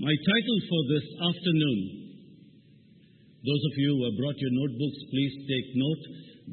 [0.00, 1.80] My title for this afternoon,
[3.44, 6.04] those of you who have brought your notebooks, please take note.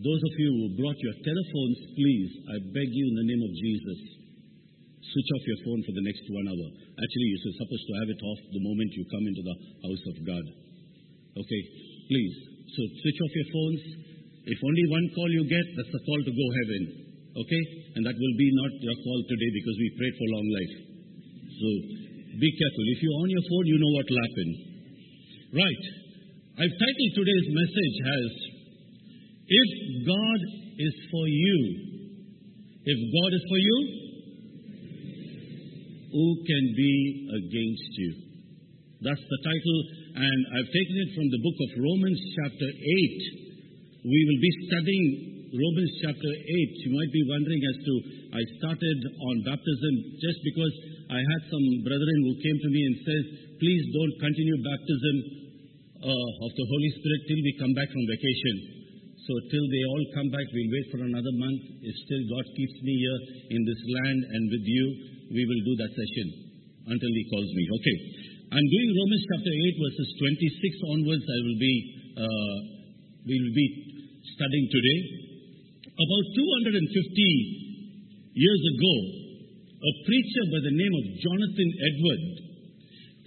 [0.04, 3.54] Those of you who brought your telephones, please, I beg you in the name of
[3.56, 4.00] Jesus,
[5.00, 6.68] switch off your phone for the next one hour.
[7.00, 10.16] Actually, you're supposed to have it off the moment you come into the house of
[10.28, 10.46] God.
[11.40, 11.62] Okay,
[12.12, 12.36] please.
[12.68, 13.82] So switch off your phones.
[14.44, 16.84] If only one call you get, that's the call to go heaven.
[17.32, 17.64] Okay?
[17.96, 20.76] And that will be not your call today because we prayed for long life.
[21.48, 21.97] So
[22.38, 22.86] be careful.
[22.94, 24.50] If you're on your phone, you know what will happen.
[25.58, 25.84] Right.
[26.58, 28.30] I've titled today's message as
[29.48, 29.70] If
[30.06, 30.40] God
[30.78, 31.60] is for you.
[32.88, 33.78] If God is for you,
[36.14, 36.96] who can be
[37.42, 38.12] against you?
[39.02, 39.80] That's the title,
[40.18, 44.10] and I've taken it from the book of Romans, chapter 8.
[44.10, 45.06] We will be studying
[45.54, 46.86] Romans chapter 8.
[46.86, 47.94] You might be wondering as to,
[48.34, 50.74] I started on baptism just because
[51.08, 53.24] I had some brethren who came to me and said,
[53.64, 55.16] please don't continue baptism
[56.04, 58.56] uh, of the Holy Spirit till we come back from vacation.
[59.24, 61.62] So till they all come back, we'll wait for another month.
[61.84, 63.20] If still God keeps me here
[63.56, 64.86] in this land and with you,
[65.32, 66.28] we will do that session
[66.92, 67.64] until He calls me.
[67.80, 67.98] Okay.
[68.48, 71.26] I'm doing Romans chapter 8, verses 26 onwards.
[71.28, 71.74] I will be,
[72.16, 72.56] uh,
[73.28, 73.68] we will be
[74.36, 75.00] studying today.
[75.88, 76.84] About 250
[78.38, 79.17] years ago,
[79.78, 82.24] a preacher by the name of Jonathan Edward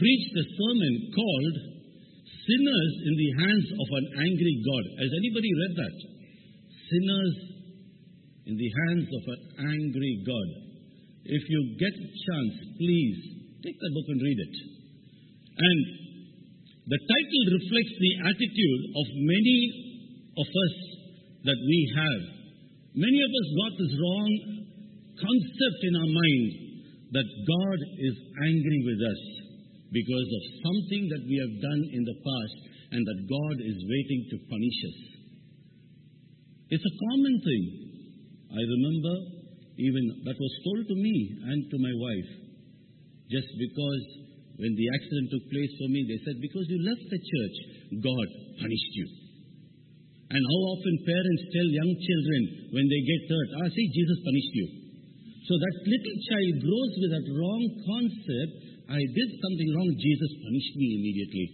[0.03, 1.57] preached a sermon called
[2.27, 4.84] Sinners in the Hands of an Angry God.
[4.98, 5.97] Has anybody read that?
[6.91, 7.37] Sinners
[8.51, 9.42] in the Hands of an
[9.79, 10.48] Angry God.
[11.31, 13.19] If you get a chance, please
[13.62, 14.57] take that book and read it.
[15.55, 15.81] And
[16.83, 19.61] the title reflects the attitude of many
[20.35, 20.75] of us
[21.47, 22.23] that we have.
[22.98, 24.59] Many of us got this wrong
[25.21, 26.49] concept in our mind
[27.13, 28.17] that God is
[28.49, 29.23] angry with us
[29.93, 32.59] because of something that we have done in the past
[32.97, 34.98] and that God is waiting to punish us.
[36.71, 37.64] It's a common thing.
[38.51, 39.14] I remember
[39.79, 41.17] even that was told to me
[41.51, 42.30] and to my wife
[43.30, 44.05] just because
[44.61, 47.57] when the accident took place for me, they said, Because you left the church,
[47.97, 48.27] God
[48.61, 49.07] punished you.
[50.30, 52.42] And how often parents tell young children
[52.77, 54.67] when they get hurt, Ah, see, Jesus punished you.
[55.48, 58.52] So that little child grows with that wrong concept.
[58.90, 61.46] I did something wrong, Jesus punished me immediately.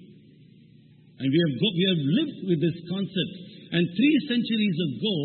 [1.20, 3.32] And we have, go, we have lived with this concept.
[3.72, 5.16] And three centuries ago,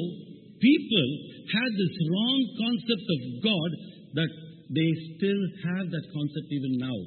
[0.62, 1.08] people
[1.52, 3.70] had this wrong concept of God
[4.22, 4.32] that
[4.72, 7.00] they still have that concept even now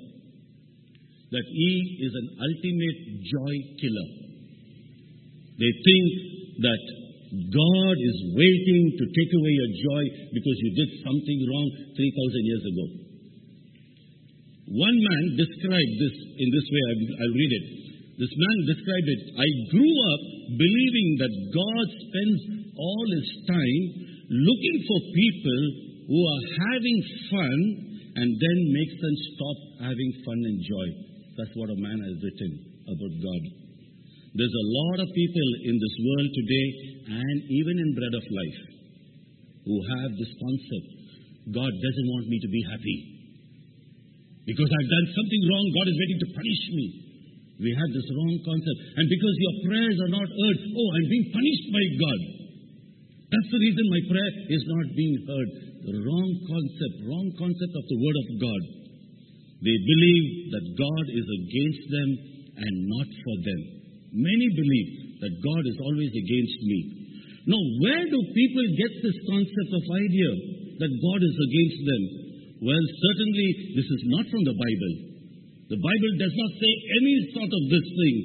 [1.32, 1.72] that He
[2.04, 4.08] is an ultimate joy killer.
[5.58, 6.06] They think
[6.62, 6.82] that
[7.34, 11.66] God is waiting to take away your joy because you did something wrong
[11.98, 12.84] 3,000 years ago.
[14.78, 17.64] One man described this in this way, I'll read it.
[18.14, 20.22] This man described it I grew up
[20.54, 22.40] believing that God spends
[22.78, 23.84] all his time
[24.30, 25.60] looking for people
[26.06, 26.98] who are having
[27.34, 27.58] fun
[28.14, 29.58] and then makes them stop
[29.90, 30.88] having fun and joy.
[31.34, 32.52] That's what a man has written
[32.86, 33.42] about God.
[34.38, 38.60] There's a lot of people in this world today and even in Bread of Life
[39.64, 41.04] who have this concept
[41.52, 42.98] God doesn't want me to be happy.
[44.48, 46.86] Because I've done something wrong, God is waiting to punish me.
[47.60, 48.78] We have this wrong concept.
[48.96, 52.20] And because your prayers are not heard, oh, I'm being punished by God.
[53.28, 55.50] That's the reason my prayer is not being heard.
[55.84, 58.62] The wrong concept, wrong concept of the Word of God.
[59.64, 62.10] They believe that God is against them
[62.56, 63.60] and not for them.
[64.16, 64.90] Many believe
[65.24, 66.80] that God is always against me.
[67.48, 70.30] Now, where do people get this concept of idea
[70.84, 72.02] that God is against them?
[72.60, 74.94] Well, certainly this is not from the Bible.
[75.72, 78.16] The Bible does not say any sort of this thing.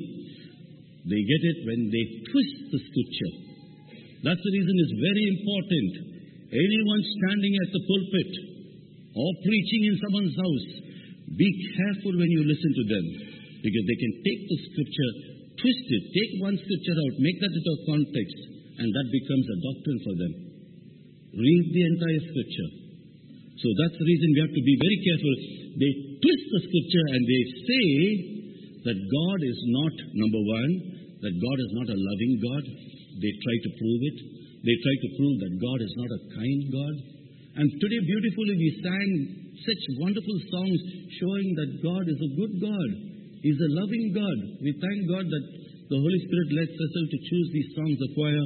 [1.07, 3.33] They get it when they twist the scripture.
[4.27, 5.91] That's the reason it's very important.
[6.51, 8.31] Anyone standing at the pulpit
[9.15, 10.67] or preaching in someone's house,
[11.39, 11.49] be
[11.79, 13.05] careful when you listen to them
[13.63, 15.11] because they can take the scripture,
[15.59, 18.39] twist it, take one scripture out, make that into a context,
[18.79, 20.33] and that becomes a doctrine for them.
[21.35, 22.69] Read the entire scripture.
[23.59, 25.35] So that's the reason we have to be very careful.
[25.83, 25.91] They
[26.23, 27.87] twist the scripture and they say
[28.87, 30.71] that God is not, number one,
[31.19, 32.63] that God is not a loving God.
[33.19, 34.17] They try to prove it.
[34.63, 36.95] They try to prove that God is not a kind God.
[37.59, 39.09] And today, beautifully, we sang
[39.59, 40.79] such wonderful songs
[41.19, 42.89] showing that God is a good God.
[43.39, 44.37] He's a loving God.
[44.59, 45.45] We thank God that
[45.89, 48.45] the Holy Spirit led Cecil to choose these songs, the choir.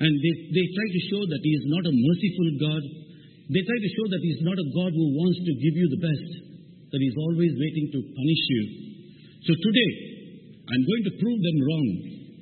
[0.00, 2.82] And they, they try to show that He is not a merciful God.
[3.52, 6.02] They try to show that He's not a God who wants to give you the
[6.02, 6.30] best,
[6.90, 8.62] that He's always waiting to punish you.
[9.44, 9.92] So today,
[10.66, 11.88] I'm going to prove them wrong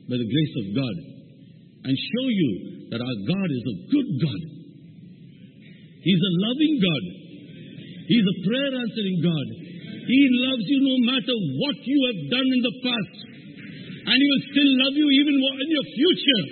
[0.07, 0.97] by the grace of God
[1.89, 2.51] and show you
[2.95, 4.43] that our God is a good God.
[5.99, 7.05] He's a loving God.
[8.09, 9.47] He's a prayer answering God.
[10.09, 13.17] He loves you no matter what you have done in the past.
[14.09, 16.43] And He will still love you even in your future.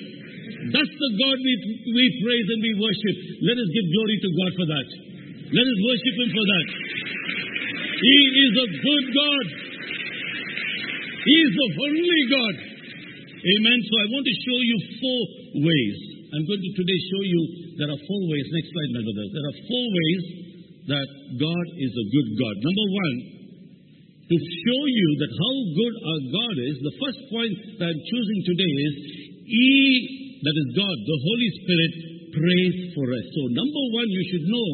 [0.76, 1.54] That's the God we,
[1.88, 3.16] we praise and we worship.
[3.48, 4.88] Let us give glory to God for that.
[5.56, 6.66] Let us worship Him for that.
[7.96, 9.46] He is a good God.
[11.24, 12.54] He is the only God.
[13.40, 13.78] Amen.
[13.88, 15.22] So I want to show you four
[15.64, 15.96] ways.
[16.28, 17.40] I'm going to today show you
[17.80, 18.46] there are four ways.
[18.52, 19.30] Next slide, my brothers.
[19.32, 20.22] There are four ways
[20.92, 21.08] that
[21.40, 22.54] God is a good God.
[22.60, 23.14] Number one,
[24.26, 28.40] to show you that how good our God is, the first point that I'm choosing
[28.42, 28.94] today is
[29.46, 29.74] He,
[30.42, 31.92] that is God, the Holy Spirit,
[32.34, 33.26] prays for us.
[33.30, 34.70] So, number one, you should know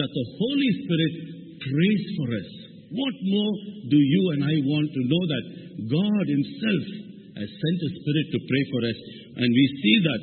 [0.00, 1.12] that the Holy Spirit
[1.60, 2.48] prays for us.
[2.96, 3.54] What more
[3.92, 5.44] do you and I want to know that
[5.92, 6.84] God Himself
[7.36, 8.98] has sent His Spirit to pray for us?
[9.44, 10.22] And we see that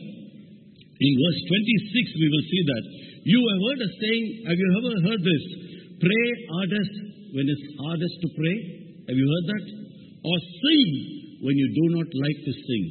[0.97, 2.83] in verse 26, we will see that.
[3.23, 5.43] You have heard a saying, have you ever heard this?
[6.01, 8.57] Pray hardest when it's hardest to pray.
[9.09, 9.65] Have you heard that?
[10.23, 10.89] Or sing
[11.41, 12.85] when you do not like to sing.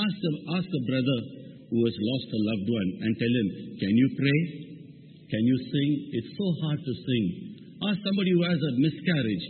[0.00, 1.18] Ask a, ask a brother
[1.70, 3.48] who has lost a loved one and tell him,
[3.78, 4.40] Can you pray?
[5.28, 5.90] Can you sing?
[6.18, 7.24] It's so hard to sing.
[7.84, 9.46] Ask somebody who has a miscarriage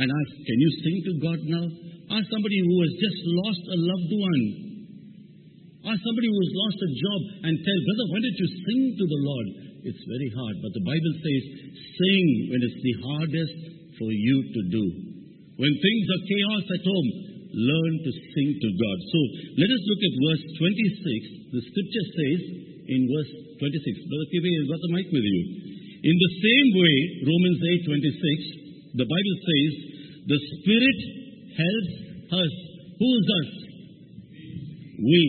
[0.00, 1.64] and ask, Can you sing to God now?
[2.14, 4.44] Ask somebody who has just lost a loved one.
[5.92, 9.04] Ask somebody who has lost a job and tell, Brother, why don't you sing to
[9.04, 9.48] the Lord?
[9.84, 10.56] It's very hard.
[10.62, 11.42] But the Bible says,
[11.78, 13.58] Sing when it's the hardest
[13.98, 14.84] for you to do.
[15.58, 17.08] When things are chaos at home,
[17.50, 18.98] learn to sing to God.
[19.10, 19.18] So
[19.58, 21.54] let us look at verse 26.
[21.54, 22.40] The scripture says
[22.88, 25.42] in verse 26, Brother Kibi, you've got the mic with you.
[25.98, 26.96] In the same way,
[27.26, 29.70] Romans 8 26, the Bible says,
[30.30, 30.98] the Spirit
[31.58, 31.94] helps
[32.38, 32.52] us.
[33.02, 33.50] Who's us?
[35.02, 35.22] We.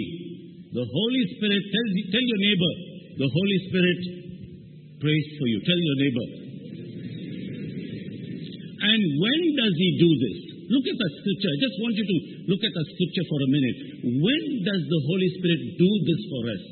[0.69, 2.74] The Holy Spirit, tell, tell your neighbor,
[3.18, 4.19] the Holy Spirit
[5.00, 5.57] prays for you.
[5.63, 6.28] Tell your neighbor.
[8.80, 10.38] And when does He do this?
[10.69, 11.50] Look at the scripture.
[11.50, 12.18] I just want you to
[12.54, 13.78] look at the scripture for a minute.
[14.22, 16.63] When does the Holy Spirit do this for us?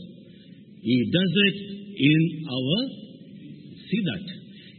[0.86, 1.58] He does it
[1.98, 2.78] in our,
[3.90, 4.26] see that,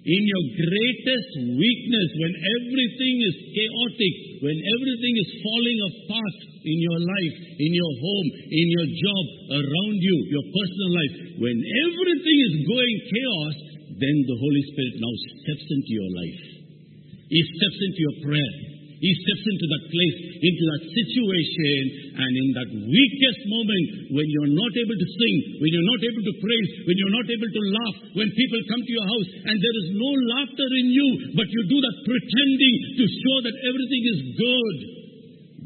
[0.08, 7.00] in your greatest weakness, when everything is chaotic, when everything is falling apart in your
[7.05, 9.25] life, in your home, in your job,
[9.60, 11.14] around you, your personal life,
[11.44, 13.56] when everything is going chaos,
[14.00, 15.14] then the Holy Spirit now
[15.44, 16.40] steps into your life.
[17.28, 18.68] He steps into your prayer.
[18.99, 21.79] He steps into that place, into that situation,
[22.19, 26.25] and in that weakest moment when you're not able to sing, when you're not able
[26.27, 29.55] to praise, when you're not able to laugh, when people come to your house and
[29.55, 31.09] there is no laughter in you,
[31.39, 34.77] but you do that pretending to show that everything is good,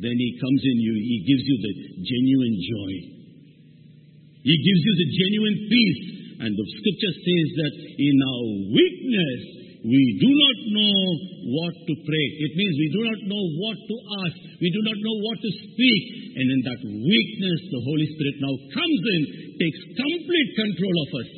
[0.04, 0.94] then He comes in you.
[1.00, 1.74] He gives you the
[2.04, 2.92] genuine joy.
[4.44, 6.02] He gives you the genuine peace.
[6.42, 10.98] And the scripture says that in our weakness, we do not know
[11.58, 12.26] what to pray.
[12.38, 14.38] It means we do not know what to ask.
[14.62, 16.02] We do not know what to speak.
[16.38, 19.22] And in that weakness, the Holy Spirit now comes in,
[19.58, 21.30] takes complete control of us.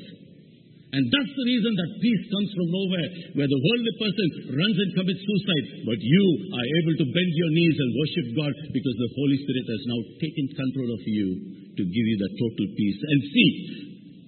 [0.94, 4.90] And that's the reason that peace comes from nowhere, where the worldly person runs and
[4.94, 5.67] commits suicide.
[5.90, 6.25] But you
[6.55, 10.00] are able to bend your knees and worship God because the Holy Spirit has now
[10.23, 11.28] taken control of you
[11.75, 13.00] to give you that total peace.
[13.02, 13.50] And see,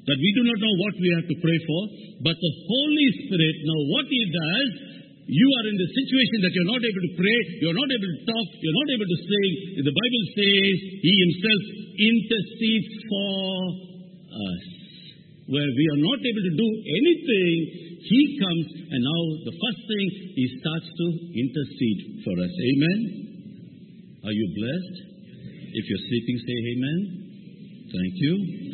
[0.07, 1.83] that we do not know what we have to pray for,
[2.23, 4.71] but the Holy Spirit, now what He does,
[5.27, 8.21] you are in the situation that you're not able to pray, you're not able to
[8.31, 9.53] talk, you're not able to sing.
[9.83, 11.63] The Bible says He Himself
[11.99, 13.51] intercedes for
[14.31, 14.65] us.
[15.51, 17.55] Where we are not able to do anything,
[18.07, 20.07] He comes and now the first thing
[20.39, 22.53] He starts to intercede for us.
[22.55, 23.01] Amen?
[24.23, 24.97] Are you blessed?
[25.75, 26.99] If you're sleeping, say Amen.
[27.91, 28.65] Thank you.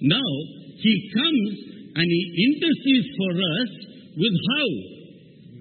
[0.00, 0.30] Now,
[0.80, 1.50] he comes
[1.96, 3.70] and he intercedes for us
[4.16, 4.68] with how?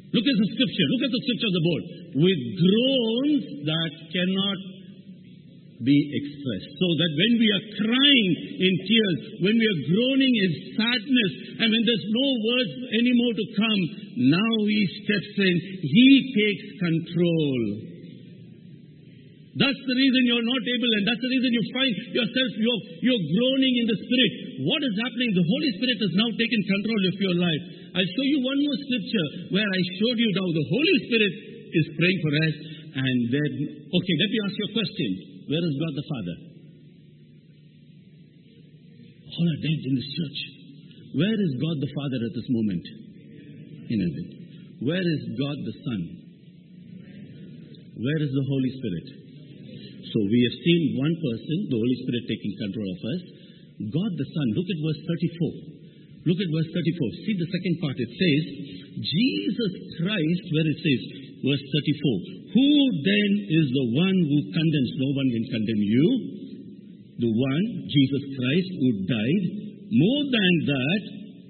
[0.09, 0.87] Look at the scripture.
[0.89, 1.83] Look at the scripture of the board.
[2.23, 4.59] With groans that cannot
[5.79, 6.71] be expressed.
[6.75, 8.29] So that when we are crying
[8.59, 13.47] in tears, when we are groaning in sadness, and when there's no words anymore to
[13.55, 13.81] come,
[14.27, 15.55] now he steps in.
[15.83, 17.59] He takes control.
[19.59, 23.23] That's the reason you're not able, and that's the reason you find yourself, you're, you're
[23.27, 24.31] groaning in the Spirit.
[24.63, 25.35] What is happening?
[25.35, 27.63] The Holy Spirit has now taken control of your life.
[27.91, 31.33] I'll show you one more scripture where I showed you now the Holy Spirit
[31.75, 32.55] is praying for us,
[33.03, 33.51] and then,
[33.83, 35.09] okay, let me ask you a question.
[35.51, 36.35] Where is God the Father?
[39.27, 40.39] All are dead in this church.
[41.19, 42.85] Where is God the Father at this moment?
[43.91, 44.25] In heaven.
[44.87, 46.01] Where is God the Son?
[47.99, 49.18] Where is the Holy Spirit?
[50.09, 53.21] So we have seen one person, the Holy Spirit taking control of us.
[53.93, 54.47] God the Son.
[54.57, 55.79] Look at verse 34.
[56.27, 57.23] Look at verse 34.
[57.23, 57.95] See the second part.
[57.95, 58.43] It says,
[58.99, 59.73] Jesus
[60.03, 61.01] Christ, where it says,
[61.45, 62.39] verse 34.
[62.59, 62.69] Who
[63.05, 64.91] then is the one who condemns?
[64.99, 66.07] No one can condemn you.
[67.23, 69.43] The one, Jesus Christ, who died.
[69.89, 71.01] More than that,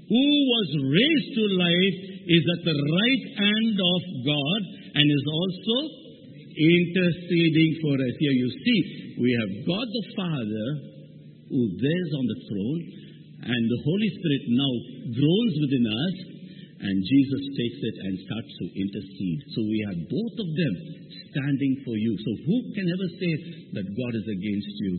[0.06, 1.98] who was raised to life,
[2.30, 4.62] is at the right hand of God
[5.02, 5.99] and is also
[6.60, 8.14] interceding for us.
[8.20, 8.80] Here you see,
[9.16, 10.68] we have God the Father
[11.48, 12.82] who bears on the throne,
[13.40, 14.74] and the Holy Spirit now
[15.16, 16.16] groans within us,
[16.80, 19.40] and Jesus takes it and starts to intercede.
[19.56, 20.74] So we have both of them
[21.32, 22.14] standing for you.
[22.20, 23.32] So who can ever say
[23.80, 24.94] that God is against you?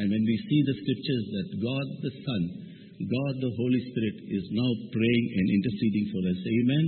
[0.00, 2.42] And when we see the scriptures that God the Son,
[2.96, 6.40] God the Holy Spirit is now praying and interceding for us.
[6.40, 6.84] Amen.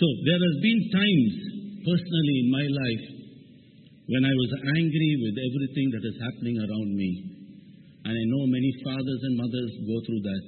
[0.00, 1.53] So there has been times
[1.84, 3.06] personally in my life
[4.04, 7.10] when I was angry with everything that is happening around me.
[8.04, 10.46] And I know many fathers and mothers go through that.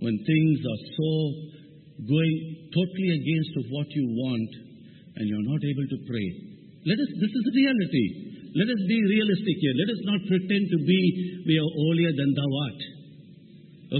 [0.00, 1.12] When things are so
[2.08, 2.36] going
[2.72, 4.50] totally against of what you want
[5.20, 6.28] and you're not able to pray.
[6.88, 8.06] Let us this is reality.
[8.56, 9.76] Let us be realistic here.
[9.76, 11.00] Let us not pretend to be
[11.44, 12.80] we are holier than thou art.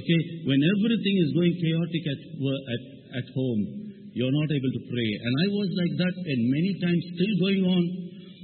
[0.00, 0.20] Okay?
[0.48, 2.82] When everything is going chaotic at, at,
[3.20, 5.10] at home, you're not able to pray.
[5.22, 7.84] And I was like that and many times still going on.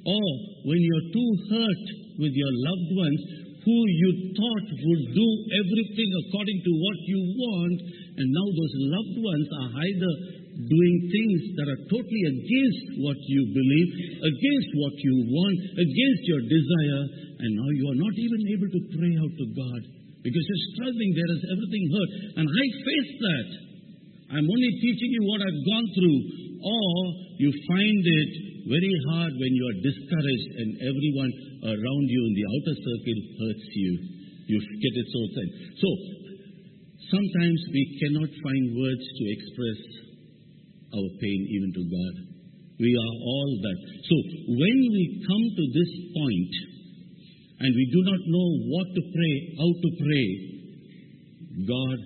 [0.06, 0.26] Or
[0.70, 1.84] when you're too hurt
[2.22, 3.20] with your loved ones
[3.66, 7.78] who you thought would do everything according to what you want,
[8.14, 10.12] and now those loved ones are either
[10.56, 13.90] doing things that are totally against what you believe,
[14.22, 17.02] against what you want, against your desire,
[17.42, 19.80] and now you are not even able to pray out to God
[20.22, 21.10] because you're struggling.
[21.12, 22.10] There is everything hurt.
[22.38, 23.48] And I faced that.
[24.26, 26.18] I'm only teaching you what I've gone through.
[26.66, 26.90] Or
[27.38, 28.30] you find it
[28.66, 33.68] very hard when you are discouraged and everyone around you in the outer circle hurts
[33.70, 33.92] you.
[34.50, 35.48] You get it so sad.
[35.78, 35.88] So,
[37.14, 39.80] sometimes we cannot find words to express
[40.90, 42.14] our pain even to God.
[42.82, 43.78] We are all that.
[44.10, 44.14] So,
[44.58, 46.54] when we come to this point
[47.62, 50.28] and we do not know what to pray, how to pray,
[51.62, 51.98] God,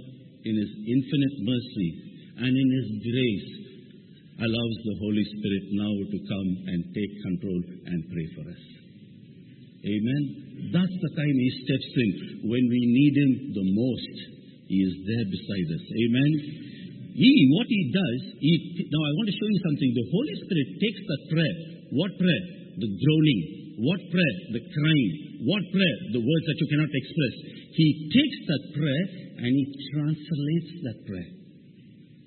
[0.44, 2.09] in His infinite mercy
[2.40, 3.50] and in His grace,
[4.40, 8.62] allows the Holy Spirit now to come and take control and pray for us.
[9.84, 10.22] Amen.
[10.72, 12.10] That's the time He steps in.
[12.48, 14.16] When we need Him the most,
[14.68, 15.84] He is there beside us.
[15.84, 16.32] Amen.
[17.16, 18.52] He, what He does, he,
[18.88, 19.90] now I want to show you something.
[19.92, 21.56] The Holy Spirit takes that prayer.
[22.00, 22.44] What prayer?
[22.80, 23.42] The groaning.
[23.84, 24.36] What prayer?
[24.56, 25.12] The crying.
[25.44, 25.96] What prayer?
[26.16, 27.34] The words that you cannot express.
[27.76, 29.04] He takes that prayer
[29.36, 31.39] and He translates that prayer.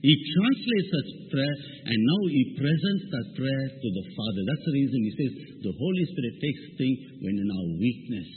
[0.03, 1.57] He translates that prayer
[1.87, 4.41] and now he presents that prayer to the Father.
[4.51, 5.31] That's the reason he says
[5.63, 8.29] the Holy Spirit takes things when in our weakness.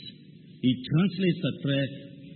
[0.62, 1.88] He translates that prayer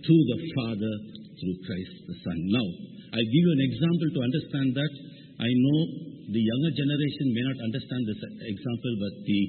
[0.03, 0.93] to the Father
[1.39, 2.37] through Christ the Son.
[2.51, 2.67] Now,
[3.15, 4.93] I'll give you an example to understand that.
[5.41, 5.79] I know
[6.27, 8.21] the younger generation may not understand this
[8.51, 9.41] example, but the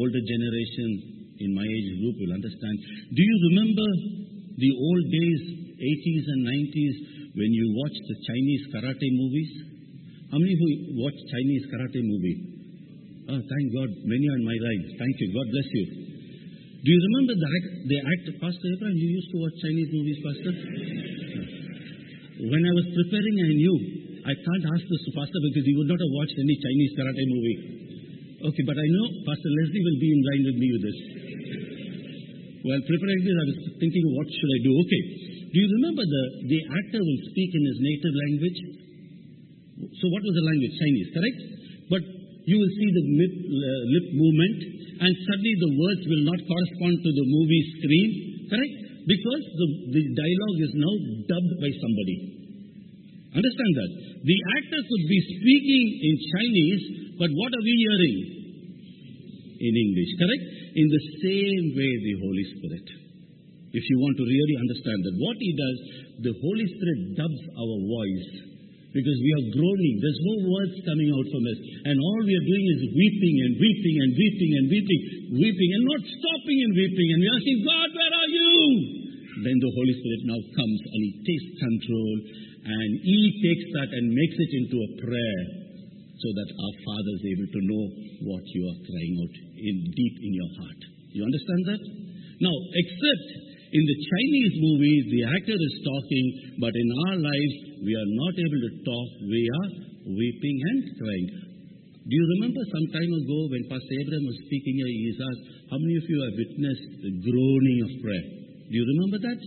[0.00, 0.88] older generation
[1.44, 2.76] in my age group will understand.
[3.12, 3.88] Do you remember
[4.56, 5.42] the old days,
[5.76, 6.96] 80s and 90s,
[7.36, 9.52] when you watch the Chinese karate movies?
[10.32, 10.66] How many who
[11.04, 12.36] watch Chinese karate movie?
[13.28, 14.82] Oh, thank God, many are in my right.
[14.96, 15.28] Thank you.
[15.36, 15.84] God bless you.
[16.80, 20.18] Do you remember the act, the act Pastor Abraham, you used to watch Chinese movies,
[20.22, 20.52] Pastor?
[22.46, 23.76] When I was preparing, I knew
[24.22, 27.24] I can't ask this to Pastor because he would not have watched any Chinese karate
[27.26, 27.58] movie.
[28.48, 30.98] Okay, but I know Pastor Leslie will be in line with me with this.
[32.66, 34.72] While preparing this, I was thinking, what should I do?
[34.82, 35.02] Okay.
[35.54, 38.58] Do you remember the, the actor will speak in his native language?
[40.02, 40.74] So, what was the language?
[40.74, 41.38] Chinese, correct?
[41.94, 42.02] But
[42.50, 44.58] you will see the lip, uh, lip movement,
[44.98, 48.10] and suddenly the words will not correspond to the movie screen,
[48.50, 48.76] correct?
[49.06, 50.94] Because the, the dialogue is now
[51.30, 52.16] dubbed by somebody.
[53.30, 53.90] Understand that?
[54.26, 56.82] The actor could be speaking in Chinese,
[57.14, 58.16] but what are we hearing?
[59.56, 60.44] In English, correct?
[60.76, 62.86] In the same way, the Holy Spirit.
[63.72, 65.78] If you want to really understand that, what He does,
[66.20, 68.56] the Holy Spirit dubs our voice
[68.92, 69.96] because we are groaning.
[70.00, 71.58] There's no words coming out from us.
[71.80, 75.00] And all we are doing is weeping and weeping and weeping and weeping,
[75.36, 77.08] weeping and not stopping and weeping.
[77.12, 78.52] And we're asking, God, where are you?
[79.48, 82.16] Then the Holy Spirit now comes and He takes control
[82.68, 85.40] and He takes that and makes it into a prayer
[86.20, 87.84] so that our Father is able to know
[88.28, 90.80] what you are crying out in deep in your heart.
[91.16, 91.82] You understand that?
[92.44, 93.26] Now, except
[93.72, 96.26] in the Chinese movies, the actor is talking,
[96.60, 99.08] but in our lives, we are not able to talk.
[99.26, 99.70] We are
[100.06, 101.28] weeping and crying.
[102.06, 105.44] Do you remember some time ago when Pastor Abraham was speaking here, he asked,
[105.74, 108.26] How many of you have witnessed the groaning of prayer?
[108.70, 109.40] Do you remember that?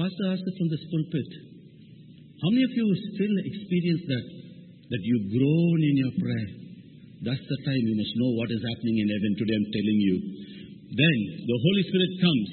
[0.00, 1.30] Pastor asked it from this pulpit.
[2.40, 4.26] How many of you still experience that?
[4.88, 6.61] That you groan in your prayer.
[7.22, 9.54] That's the time you must know what is happening in heaven today.
[9.54, 10.16] I'm telling you.
[10.90, 12.48] Then the Holy Spirit comes.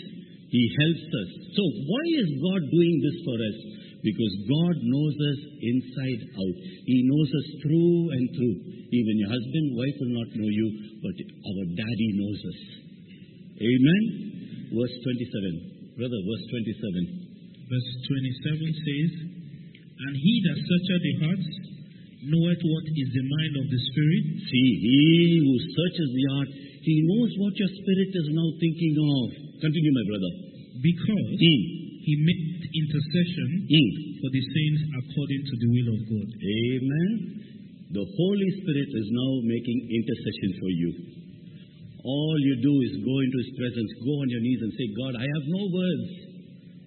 [0.49, 1.29] He helps us.
[1.57, 3.57] So why is God doing this for us?
[3.99, 6.55] Because God knows us inside out.
[6.85, 8.55] He knows us through and through.
[8.89, 10.67] Even your husband, wife will not know you,
[11.01, 12.59] but our daddy knows us.
[13.59, 14.03] Amen.
[14.69, 15.97] Verse 27.
[15.97, 17.29] Brother, verse 27.
[17.73, 19.11] Verse 27 says,
[19.99, 21.49] And he that searcheth the hearts
[22.25, 24.99] knoweth what is the mind of the Spirit, See, he
[25.39, 26.49] who searches the heart,
[26.83, 29.27] he knows what your spirit is now thinking of.
[29.61, 30.31] Continue, my brother.
[30.79, 31.63] because Mm.
[32.07, 33.91] he made intercession Mm.
[34.23, 36.27] for the saints according to the will of God.
[36.39, 37.11] Amen.
[37.91, 40.91] The Holy Spirit is now making intercession for you.
[41.99, 45.13] All you do is go into His presence, go on your knees and say, God,
[45.19, 46.07] I have no words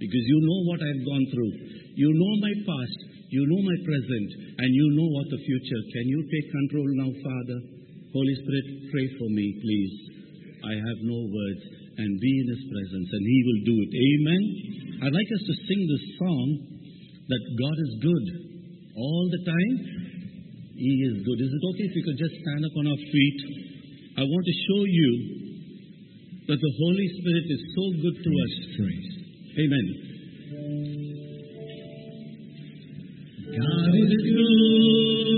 [0.00, 1.52] because you know what I've gone through.
[2.00, 2.98] You know my past,
[3.32, 4.28] you know my present,
[4.60, 5.80] and you know what the future.
[5.96, 7.58] Can you take control now, Father?
[8.12, 9.94] Holy Spirit, pray for me, please.
[10.60, 11.62] I have no words,
[11.96, 13.90] and be in His presence, and He will do it.
[13.96, 14.42] Amen.
[15.00, 16.46] I'd like us to sing this song
[17.24, 18.26] that God is good
[19.00, 19.74] all the time.
[20.76, 21.38] He is good.
[21.40, 23.38] Is it okay if we could just stand up on our feet?
[24.20, 25.10] I want to show you
[26.52, 28.54] that the Holy Spirit is so good to us.
[28.76, 29.08] Praise.
[29.56, 31.01] Amen.
[33.52, 35.28] God is good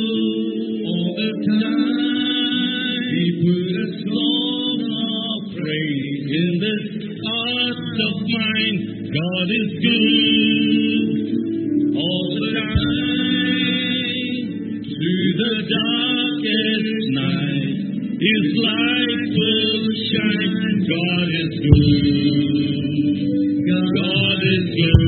[0.86, 3.02] all the time.
[3.10, 6.84] He put a song of praise In this
[7.26, 8.78] heart of mine,
[9.18, 11.10] God is good
[11.98, 12.70] all the time.
[14.94, 17.82] Through the darkest night,
[18.14, 20.86] His light will shine.
[20.86, 22.54] God is good.
[23.98, 25.03] God is good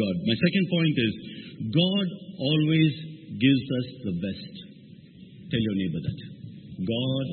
[0.00, 0.14] God.
[0.24, 1.12] My second point is,
[1.68, 2.06] God
[2.40, 2.92] always
[3.36, 4.52] gives us the best.
[5.52, 6.20] Tell your neighbor that.
[6.80, 7.26] God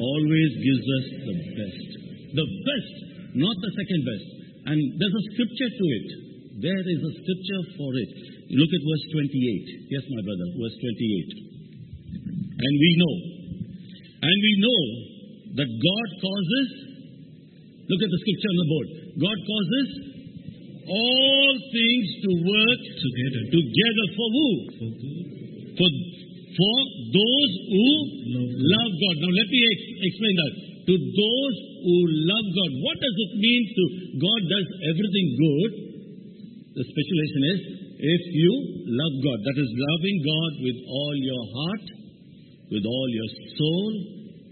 [0.00, 1.88] always gives us the best.
[2.32, 2.94] The best,
[3.36, 4.28] not the second best.
[4.72, 6.08] And there's a scripture to it.
[6.64, 8.10] There is a scripture for it.
[8.56, 9.92] Look at verse 28.
[9.92, 11.44] Yes, my brother, verse 28.
[12.54, 13.14] And we know,
[14.24, 14.82] and we know
[15.60, 16.68] that God causes,
[17.84, 18.88] look at the scripture on the board.
[19.20, 20.13] God causes
[20.88, 24.48] all things to work together together for who?
[24.78, 25.26] for good.
[25.74, 25.88] For,
[26.54, 26.78] for
[27.10, 27.88] those who
[28.34, 29.14] Love love God.
[29.22, 30.52] Now let me ex- explain that.
[30.84, 31.96] To those who
[32.28, 32.70] love God.
[32.82, 33.84] What does it mean to
[34.20, 35.72] God does everything good?
[36.74, 37.60] The speculation is
[37.94, 38.52] if you
[38.90, 39.38] love God.
[39.44, 41.84] That is loving God with all your heart,
[42.74, 43.92] with all your soul,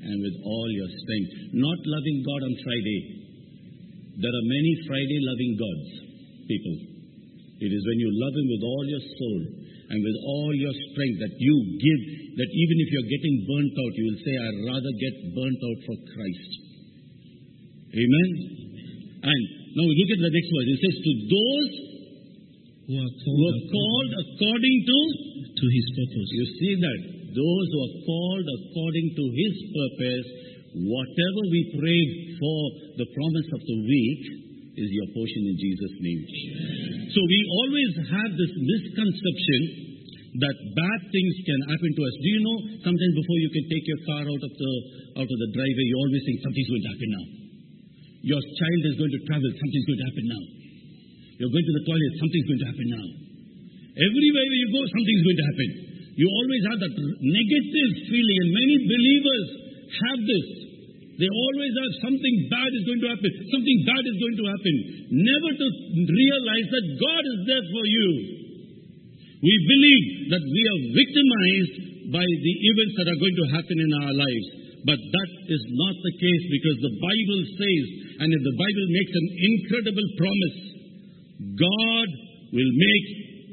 [0.03, 1.33] and with all your strength.
[1.59, 3.01] Not loving God on Friday.
[4.23, 5.89] There are many Friday loving gods,
[6.53, 6.77] people.
[7.65, 9.41] It is when you love Him with all your soul
[9.93, 12.01] and with all your strength that you give
[12.37, 15.81] that even if you're getting burnt out, you will say, I'd rather get burnt out
[15.85, 16.51] for Christ.
[17.93, 18.29] Amen?
[19.21, 19.43] And
[19.77, 20.69] now look at the next verse.
[20.73, 21.71] It says, To those
[22.89, 24.99] who are who are called called according to,
[25.55, 26.29] to his purpose.
[26.35, 27.01] you see that,
[27.37, 30.27] those who are called according to his purpose,
[30.89, 32.11] whatever we prayed
[32.41, 32.59] for
[32.97, 34.42] the promise of the week
[34.77, 36.23] is your portion in Jesus' name.
[37.13, 39.61] So we always have this misconception
[40.33, 42.15] that bad things can happen to us.
[42.25, 44.73] Do you know sometimes before you can take your car out of the
[45.21, 47.27] out of the driveway, you always think something's going to happen now.
[48.23, 50.45] Your child is going to travel, something's going to happen now.
[51.37, 53.07] You're going to the toilet, something's going to happen now.
[53.93, 55.69] Everywhere you go, something's going to happen.
[56.17, 59.47] You always have that negative feeling, and many believers
[59.93, 60.47] have this.
[61.13, 63.31] They always have something bad is going to happen.
[63.53, 64.75] Something bad is going to happen.
[65.13, 65.67] Never to
[66.09, 68.09] realize that God is there for you.
[69.43, 71.75] We believe that we are victimized
[72.17, 74.47] by the events that are going to happen in our lives.
[74.83, 77.85] But that is not the case because the Bible says,
[78.19, 80.59] and if the Bible makes an incredible promise,
[81.59, 82.09] God
[82.51, 83.07] will make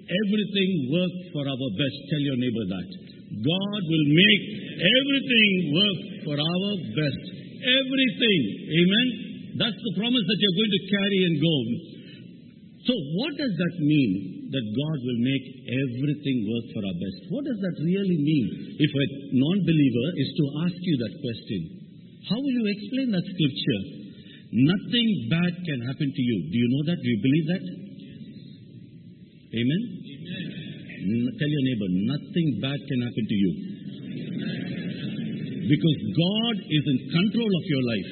[0.09, 1.97] everything work for our best.
[2.09, 2.89] Tell your neighbor that.
[3.29, 4.43] God will make
[4.77, 7.38] everything work for our best.
[7.59, 8.41] Everything.
[8.71, 9.07] Amen.
[9.59, 11.55] That's the promise that you're going to carry and go.
[12.87, 14.39] So, what does that mean?
[14.49, 17.19] That God will make everything work for our best.
[17.29, 18.45] What does that really mean?
[18.81, 19.05] If a
[19.37, 21.61] non believer is to ask you that question,
[22.25, 23.81] how will you explain that scripture?
[24.49, 26.37] Nothing bad can happen to you.
[26.49, 26.97] Do you know that?
[26.97, 27.63] Do you believe that?
[29.53, 29.81] Amen?
[30.99, 33.51] N- Tell your neighbor, nothing bad can happen to you.
[35.69, 38.12] Because God is in control of your life.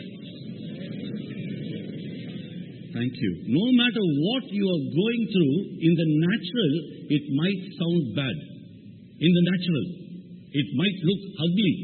[2.94, 3.32] Thank you.
[3.50, 6.74] No matter what you are going through, in the natural,
[7.10, 8.38] it might sound bad.
[9.18, 9.86] In the natural,
[10.54, 11.76] it might look ugly.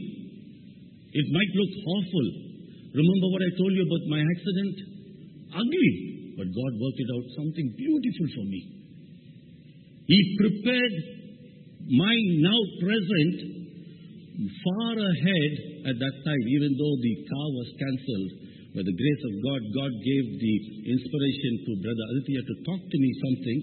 [1.13, 2.27] It might look awful.
[2.93, 4.75] Remember what I told you about my accident?
[5.57, 5.91] Ugly.
[6.37, 8.61] But God worked it out something beautiful for me.
[10.05, 10.95] He prepared
[11.93, 13.62] my now present
[14.49, 15.53] far ahead
[15.87, 18.31] at that time, even though the car was cancelled.
[18.73, 20.55] By the grace of God, God gave the
[20.89, 23.59] inspiration to Brother Aditya to talk to me something.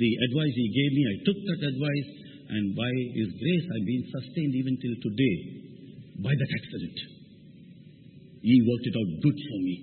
[0.00, 2.10] The advice he gave me, I took that advice,
[2.56, 5.36] and by his grace, I've been sustained even till today
[6.24, 6.98] by that accident.
[8.40, 9.76] He worked it out good for me,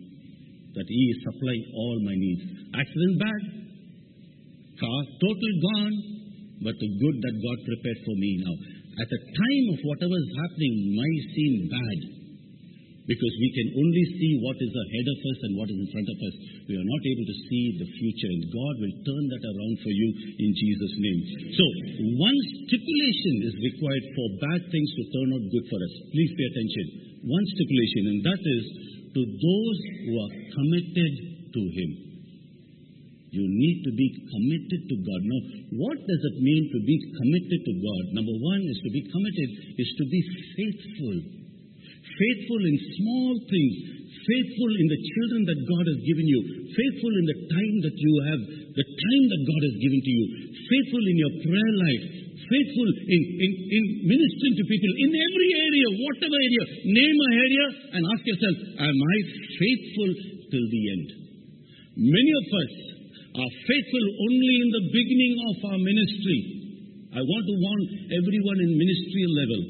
[0.74, 2.44] that he is supplying all my needs.
[2.74, 3.42] Accident bad,
[4.82, 5.96] car total gone,
[6.66, 8.73] but the good that God prepared for me now.
[8.94, 12.00] At the time of whatever is happening might seem bad
[13.04, 16.08] because we can only see what is ahead of us and what is in front
[16.08, 16.36] of us.
[16.72, 19.92] We are not able to see the future, and God will turn that around for
[19.92, 20.08] you
[20.40, 21.20] in Jesus' name.
[21.52, 21.66] So,
[22.16, 25.94] one stipulation is required for bad things to turn out good for us.
[26.16, 26.86] Please pay attention.
[27.28, 28.64] One stipulation, and that is
[29.20, 29.78] to those
[30.08, 31.14] who are committed
[31.50, 32.13] to Him.
[33.34, 35.22] You need to be committed to God.
[35.26, 35.42] Now,
[35.82, 38.04] what does it mean to be committed to God?
[38.14, 40.22] Number one is to be committed, is to be
[40.54, 41.18] faithful.
[42.14, 43.76] Faithful in small things,
[44.22, 46.40] faithful in the children that God has given you,
[46.78, 50.26] faithful in the time that you have, the time that God has given to you,
[50.70, 52.06] faithful in your prayer life,
[52.38, 56.64] faithful in, in, in ministering to people in every area, whatever area.
[56.86, 57.66] Name a area
[57.98, 59.18] and ask yourself, Am I
[59.58, 60.10] faithful
[60.54, 61.08] till the end?
[61.98, 62.93] Many of us
[63.34, 66.40] are faithful only in the beginning of our ministry.
[67.18, 69.62] I want to warn everyone in ministerial level.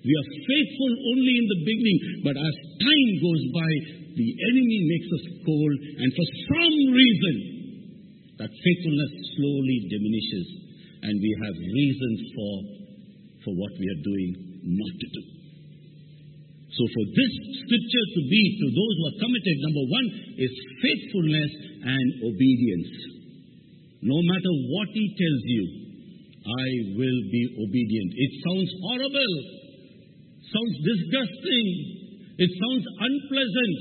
[0.00, 3.70] We are faithful only in the beginning, but as time goes by,
[4.16, 7.34] the enemy makes us cold, and for some reason,
[8.42, 10.46] that faithfulness slowly diminishes,
[11.04, 12.52] and we have reasons for,
[13.44, 14.30] for what we are doing
[14.66, 15.39] not to do.
[16.70, 17.32] So, for this
[17.66, 20.06] scripture to be to those who are committed, number one
[20.38, 21.52] is faithfulness
[21.82, 22.90] and obedience.
[24.06, 25.64] No matter what he tells you,
[26.46, 28.10] I will be obedient.
[28.14, 29.34] It sounds horrible,
[30.46, 31.66] sounds disgusting,
[32.38, 33.76] it sounds unpleasant.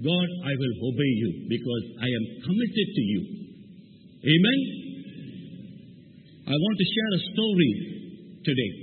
[0.00, 3.20] God, I will obey you because I am committed to you.
[4.16, 4.60] Amen.
[6.48, 7.72] I want to share a story
[8.48, 8.79] today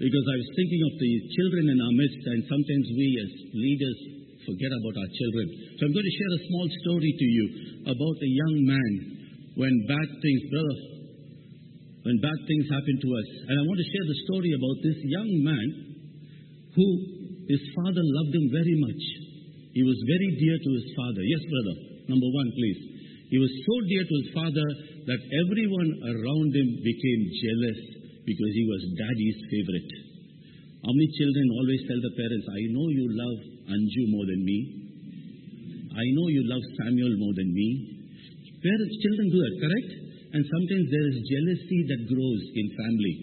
[0.00, 3.98] because I was thinking of the children in our midst, and sometimes we as leaders
[4.48, 5.46] forget about our children.
[5.76, 7.44] So I'm going to share a small story to you
[7.84, 8.92] about a young man
[9.60, 10.78] when bad things, brother,
[12.08, 13.28] when bad things happen to us.
[13.44, 15.68] And I want to share the story about this young man
[16.80, 16.86] who
[17.44, 19.02] his father loved him very much.
[19.76, 21.22] He was very dear to his father.
[21.28, 21.76] Yes, brother.
[22.08, 22.80] Number one, please.
[23.28, 24.68] He was so dear to his father
[25.12, 27.99] that everyone around him became jealous
[28.30, 29.90] because he was daddy's favorite.
[30.86, 33.38] How many children always tell the parents, I know you love
[33.74, 34.58] Anju more than me.
[35.90, 37.68] I know you love Samuel more than me.
[38.62, 39.90] Parents, children do that, correct?
[40.30, 43.14] And sometimes there is jealousy that grows in family.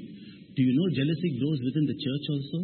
[0.54, 2.60] Do you know jealousy grows within the church also?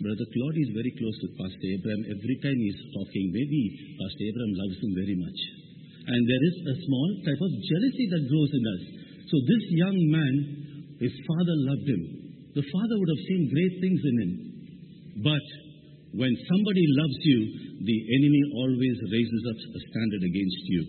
[0.00, 2.02] Brother Claude is very close to Pastor Abraham.
[2.08, 3.60] Every time he is talking, maybe
[4.00, 5.38] Pastor Abraham loves him very much.
[6.08, 8.82] And there is a small type of jealousy that grows in us.
[9.28, 10.34] So this young man,
[11.00, 12.02] his father loved him.
[12.54, 14.32] The father would have seen great things in him.
[15.24, 15.46] But
[16.12, 17.38] when somebody loves you,
[17.80, 20.82] the enemy always raises up a standard against you.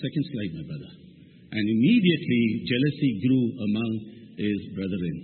[0.00, 0.92] Second slide, my brother.
[1.50, 3.92] And immediately jealousy grew among
[4.38, 5.16] his brethren.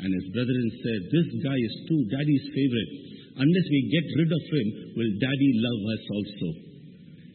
[0.00, 2.92] And his brethren said, This guy is too daddy's favorite.
[3.32, 6.48] Unless we get rid of him, will daddy love us also?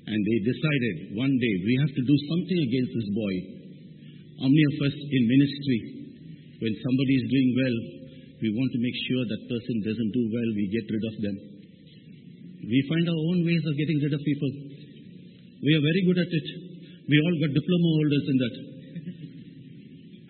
[0.08, 3.57] And they decided one day we have to do something against this boy.
[4.38, 5.80] How many of us in ministry,
[6.62, 7.78] when somebody is doing well,
[8.38, 11.36] we want to make sure that person doesn't do well, we get rid of them.
[12.68, 14.52] We find our own ways of getting rid of people.
[15.66, 16.48] We are very good at it.
[17.10, 18.56] We all got diploma holders in that.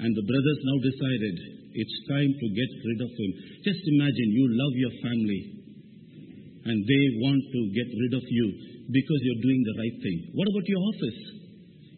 [0.07, 1.35] And the brothers now decided
[1.75, 3.31] it's time to get rid of him.
[3.65, 5.41] Just imagine you love your family
[6.63, 8.45] and they want to get rid of you
[8.87, 10.17] because you're doing the right thing.
[10.31, 11.19] What about your office?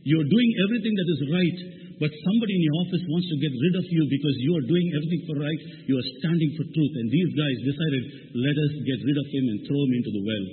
[0.07, 1.59] You're doing everything that is right,
[1.99, 4.87] but somebody in your office wants to get rid of you because you are doing
[4.95, 5.61] everything for right.
[5.83, 6.93] You are standing for truth.
[6.95, 8.03] And these guys decided,
[8.39, 10.45] let us get rid of him and throw him into the well.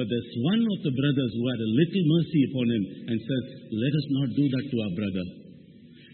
[0.00, 3.42] But there's one of the brothers who had a little mercy upon him and said,
[3.68, 5.26] let us not do that to our brother.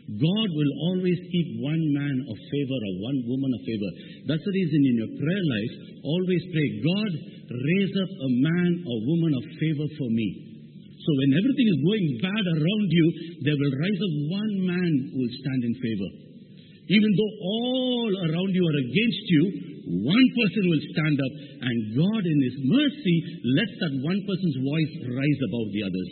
[0.06, 3.90] God will always keep one man of favor or one woman of favor.
[4.30, 7.10] That's the reason in your prayer life, always pray, God,
[7.50, 10.45] raise up a man or woman of favor for me.
[11.06, 13.06] So when everything is going bad around you,
[13.46, 16.10] there will rise up one man who will stand in favor.
[16.90, 19.42] Even though all around you are against you,
[20.02, 23.16] one person will stand up, and God, in His mercy,
[23.54, 26.10] lets that one person's voice rise above the others.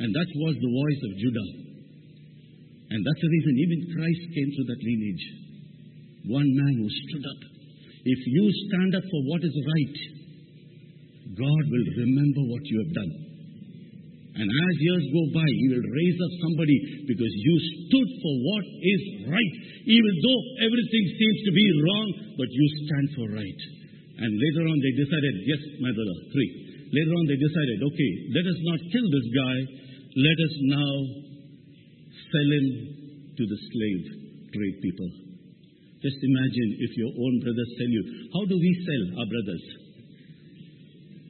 [0.00, 1.48] And that was the voice of Judah.
[2.96, 5.24] And that's the reason even Christ came through that lineage.
[6.32, 7.40] One man who stood up.
[8.08, 9.96] If you stand up for what is right,
[11.36, 13.25] God will remember what you have done.
[14.36, 17.54] And as years go by, He will raise up somebody because you
[17.88, 19.54] stood for what is right.
[19.88, 23.60] Even though everything seems to be wrong, but you stand for right.
[24.20, 26.50] And later on, they decided, yes, my brother, three.
[26.92, 29.56] Later on, they decided, okay, let us not kill this guy.
[30.16, 30.92] Let us now
[32.12, 32.66] sell him
[33.36, 34.02] to the slave
[34.52, 35.10] trade people.
[36.00, 39.64] Just imagine if your own brothers tell you, how do we sell our brothers?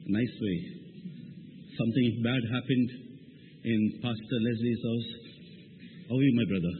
[0.07, 0.76] Nice way.
[1.77, 2.89] Something bad happened
[3.63, 5.09] in Pastor Leslie's house.
[6.09, 6.73] How are you, my brother?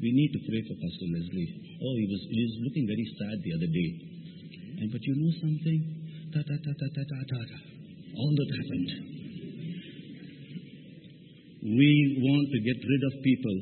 [0.00, 1.50] We need to pray for Pastor Leslie.
[1.76, 3.90] Oh, he was, he was looking very sad the other day.
[4.80, 5.80] And but you know something?
[6.32, 7.58] Ta ta ta ta ta ta ta ta.
[8.16, 8.90] All that happened.
[11.68, 11.90] We
[12.22, 13.56] want to get rid of people.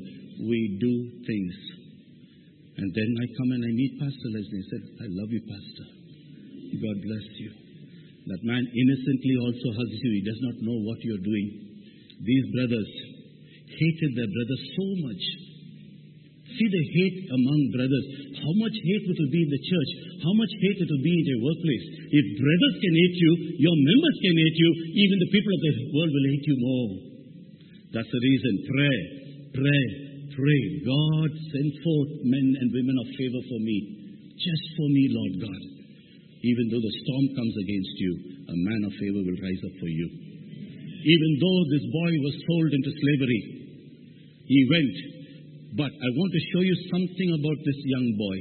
[0.47, 0.93] We do
[1.27, 1.55] things.
[2.77, 4.63] And then I come and I meet Pastor Leslie.
[4.63, 5.87] He said, I love you, Pastor.
[6.77, 7.66] God bless you.
[8.27, 10.11] That man innocently also hugs you.
[10.19, 11.47] He does not know what you are doing.
[12.19, 12.89] These brothers
[13.71, 15.23] hated their brother so much.
[16.47, 18.05] See the hate among brothers.
[18.35, 19.91] How much hate it will be in the church.
[20.25, 21.85] How much hate it will be in your workplace.
[22.11, 23.31] If brothers can hate you,
[23.63, 26.89] your members can hate you, even the people of the world will hate you more.
[27.93, 28.53] That's the reason.
[28.67, 28.97] Pray,
[29.55, 29.83] pray,
[30.35, 30.61] pray.
[30.83, 33.77] God, send forth men and women of favor for me.
[34.35, 35.76] Just for me, Lord God.
[36.43, 38.11] Even though the storm comes against you,
[38.45, 40.07] a man of favor will rise up for you.
[41.01, 43.41] Even though this boy was sold into slavery,
[44.45, 44.95] he went.
[45.77, 48.37] But I want to show you something about this young boy.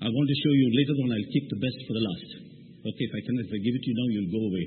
[0.00, 2.30] I want to show you later on, I'll keep the best for the last.
[2.88, 4.66] Okay, if I can, if I give it to you now, you'll go away.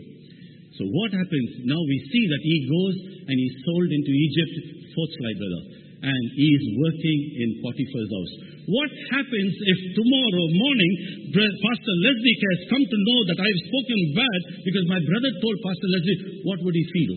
[0.77, 1.49] So what happens?
[1.67, 2.95] Now we see that he goes
[3.27, 4.53] and he's sold into Egypt,
[4.93, 5.63] fourth slide, brother.
[6.01, 8.33] And he is working in Potiphar's house.
[8.65, 10.93] What happens if tomorrow morning
[11.29, 15.89] Pastor Leslie has come to know that I've spoken bad because my brother told Pastor
[15.93, 17.13] Leslie, what would he feel?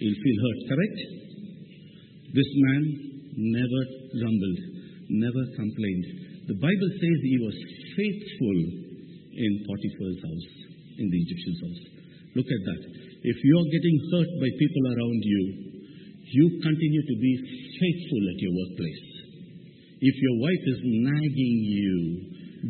[0.00, 0.98] He'll feel hurt, correct?
[2.32, 2.82] This man
[3.36, 4.60] never grumbled,
[5.12, 6.06] never complained.
[6.48, 7.56] The Bible says he was
[7.96, 8.58] faithful
[9.36, 10.48] in Potiphar's house,
[10.96, 11.82] in the Egyptian's house.
[12.40, 12.82] Look at that.
[13.20, 15.42] If you're getting hurt by people around you,
[16.26, 17.32] you continue to be
[17.80, 19.04] faithful at your workplace.
[20.00, 21.96] If your wife is nagging you,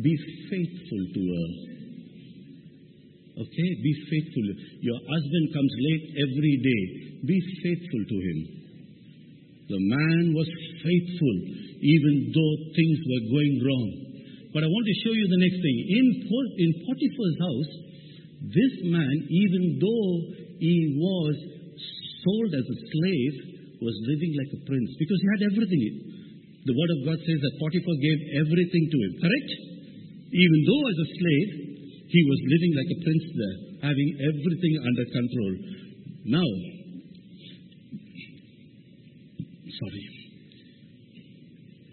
[0.01, 0.15] be
[0.49, 1.49] faithful to her.
[3.43, 3.69] Okay?
[3.83, 4.45] Be faithful.
[4.81, 6.83] Your husband comes late every day.
[7.27, 8.39] Be faithful to him.
[9.67, 10.47] The man was
[10.79, 11.37] faithful.
[11.83, 13.89] even though things were going wrong.
[14.53, 15.77] But I want to show you the next thing.
[15.91, 16.05] In,
[16.57, 17.71] in Potiphar's house,
[18.47, 20.11] this man, even though
[20.57, 21.35] he was
[22.23, 25.81] sold as a slave, was living like a prince because he had everything.
[26.67, 29.51] The word of God says that Potiphar gave everything to him, correct?
[30.27, 31.49] Even though as a slave,
[32.07, 35.53] he was living like a prince there, having everything under control.
[36.27, 36.49] Now,
[39.71, 40.03] sorry.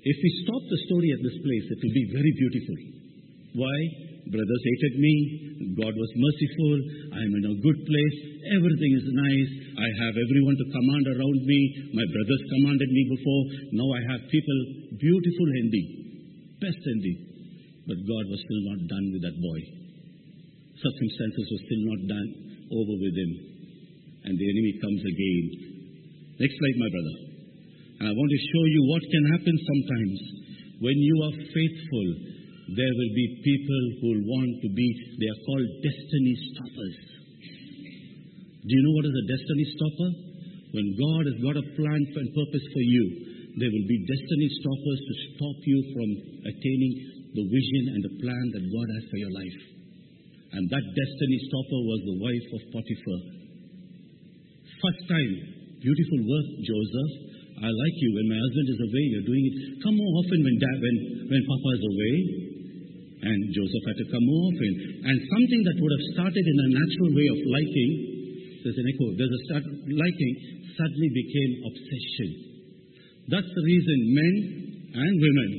[0.04, 2.76] If we stop the story at this place, it will be very beautiful.
[3.62, 3.78] Why?
[4.34, 5.14] Brothers hated me.
[5.78, 6.74] God was merciful.
[7.14, 8.18] I am in a good place.
[8.58, 9.52] Everything is nice.
[9.74, 11.60] I have everyone to command around me.
[11.98, 13.42] My brothers commanded me before.
[13.74, 14.58] Now I have people,
[15.02, 15.84] beautiful Hindi.
[16.62, 17.14] best Hindi.
[17.90, 19.60] But God was still not done with that boy.
[20.78, 22.28] Circumstances were still not done
[22.70, 23.32] over with him.
[24.24, 25.46] And the enemy comes again.
[26.38, 27.16] Next slide, my brother.
[27.98, 30.18] And I want to show you what can happen sometimes.
[30.82, 32.08] When you are faithful,
[32.78, 34.86] there will be people who will want to be,
[35.18, 37.13] they are called destiny stoppers.
[38.64, 40.10] Do you know what is a destiny stopper?
[40.72, 43.04] When God has got a plan and purpose for you,
[43.60, 46.08] there will be destiny stoppers to stop you from
[46.48, 46.92] attaining
[47.36, 49.58] the vision and the plan that God has for your life.
[50.56, 53.20] And that destiny stopper was the wife of Potiphar.
[54.80, 55.32] First time,
[55.84, 57.12] beautiful work, Joseph.
[57.60, 58.10] I like you.
[58.16, 59.56] When my husband is away, you're doing it.
[59.84, 60.96] Come more often when dad, when,
[61.30, 62.14] when Papa is away.
[63.28, 64.72] And Joseph had to come more often.
[65.04, 67.90] And something that would have started in a natural way of liking,
[68.64, 70.34] there's an echo, there's a start, liking,
[70.72, 72.28] suddenly became obsession.
[73.28, 74.34] That's the reason men
[74.96, 75.50] and women,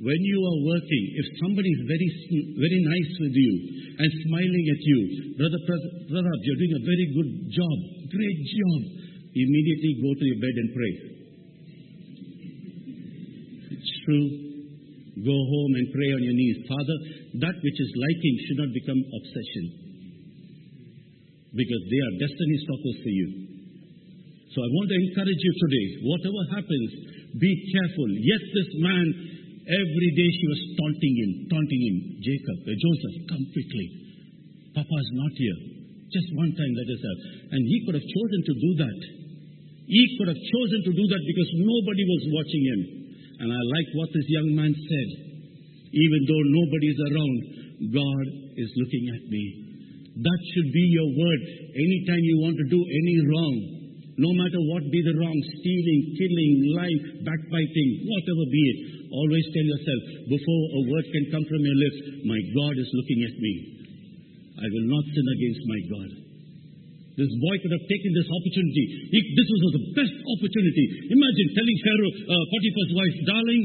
[0.00, 2.08] when you are working, if somebody is very,
[2.56, 3.52] very nice with you
[4.00, 4.98] and smiling at you,
[5.36, 7.76] brother, brother, brother, you're doing a very good job,
[8.08, 8.80] great job,
[9.36, 10.94] immediately go to your bed and pray.
[13.76, 14.26] It's true.
[15.18, 16.64] Go home and pray on your knees.
[16.64, 16.96] Father,
[17.42, 19.87] that which is liking should not become obsession.
[21.54, 23.28] Because they are destiny stoppers for you.
[24.52, 26.90] So I want to encourage you today, whatever happens,
[27.36, 28.08] be careful.
[28.16, 29.06] Yes, this man,
[29.68, 31.96] every day she was taunting him, taunting him.
[32.24, 33.86] Jacob, uh, Joseph, come quickly.
[34.72, 35.58] Papa is not here.
[36.08, 37.20] Just one time, let us have.
[37.52, 38.98] And he could have chosen to do that.
[39.88, 42.80] He could have chosen to do that because nobody was watching him.
[43.44, 45.08] And I like what this young man said.
[45.92, 47.38] Even though nobody is around,
[47.92, 49.67] God is looking at me.
[50.18, 51.40] That should be your word.
[51.78, 53.54] Anytime you want to do any wrong,
[54.18, 58.78] no matter what be the wrong, stealing, killing, lying, backbiting, whatever be it,
[59.14, 63.20] always tell yourself, before a word can come from your lips, my God is looking
[63.30, 63.54] at me.
[64.58, 66.10] I will not sin against my God.
[67.14, 68.84] This boy could have taken this opportunity.
[69.14, 70.84] He, this was the best opportunity.
[71.14, 73.62] Imagine telling Pharaoh, uh, Potiphar's wife, darling,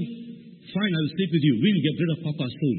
[0.70, 1.54] fine, I will sleep with you.
[1.62, 2.78] We'll get rid of Papa's food.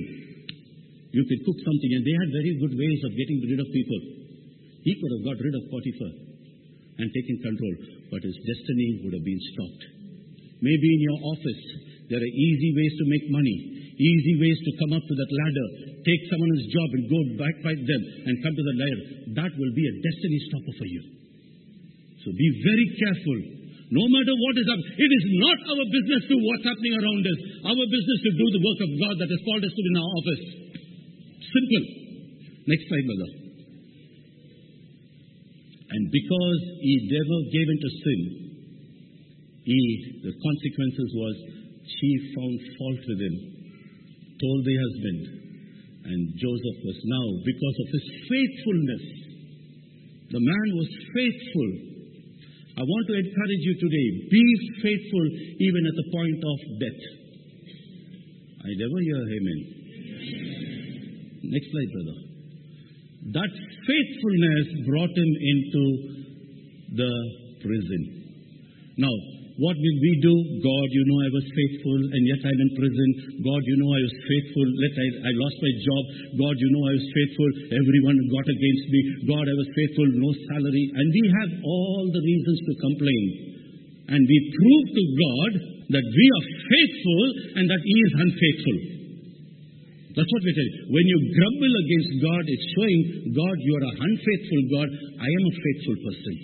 [1.14, 1.90] You could cook something.
[1.94, 4.00] And they had very good ways of getting rid of people.
[4.82, 6.12] He could have got rid of Potiphar
[6.98, 7.74] and taken control,
[8.10, 9.82] but his destiny would have been stopped.
[10.58, 11.62] Maybe in your office,
[12.10, 13.56] there are easy ways to make money,
[13.94, 15.68] easy ways to come up to that ladder,
[16.02, 19.00] take someone's job and go backbite them and come to the ladder.
[19.38, 21.02] That will be a destiny stopper for you.
[22.26, 23.38] So be very careful.
[23.94, 27.40] No matter what is up, it is not our business to what's happening around us.
[27.70, 30.10] Our business to do the work of God that has called us to in our
[30.10, 30.63] office.
[31.52, 31.84] Simple.
[32.66, 33.30] Next slide, brother.
[35.94, 38.20] And because he never gave into sin,
[39.64, 39.80] he,
[40.24, 41.36] the consequences was
[41.86, 43.36] she found fault with him,
[44.40, 45.20] told the husband,
[46.04, 49.04] and Joseph was now, because of his faithfulness,
[50.34, 51.70] the man was faithful.
[52.76, 54.44] I want to encourage you today, be
[54.82, 55.24] faithful
[55.62, 57.02] even at the point of death.
[58.66, 59.73] I never hear amen.
[61.50, 62.16] Next slide, brother.
[63.40, 63.52] That
[63.88, 65.84] faithfulness brought him into
[66.94, 67.12] the
[67.64, 68.02] prison.
[69.00, 69.14] Now,
[69.54, 70.34] what will we do?
[70.66, 73.08] God, you know I was faithful and yet I'm in prison.
[73.38, 74.66] God, you know I was faithful.
[74.66, 76.02] Let I, I lost my job.
[76.42, 77.50] God, you know I was faithful.
[77.70, 79.00] Everyone got against me.
[79.30, 80.06] God, I was faithful.
[80.10, 80.84] No salary.
[80.90, 83.26] And we have all the reasons to complain.
[84.10, 85.52] And we prove to God
[85.86, 89.03] that we are faithful and that He is unfaithful.
[90.14, 90.78] That's what we tell you.
[90.94, 93.00] When you grumble against God, it's showing
[93.34, 94.88] God you are an unfaithful God.
[95.18, 96.34] I am a faithful person.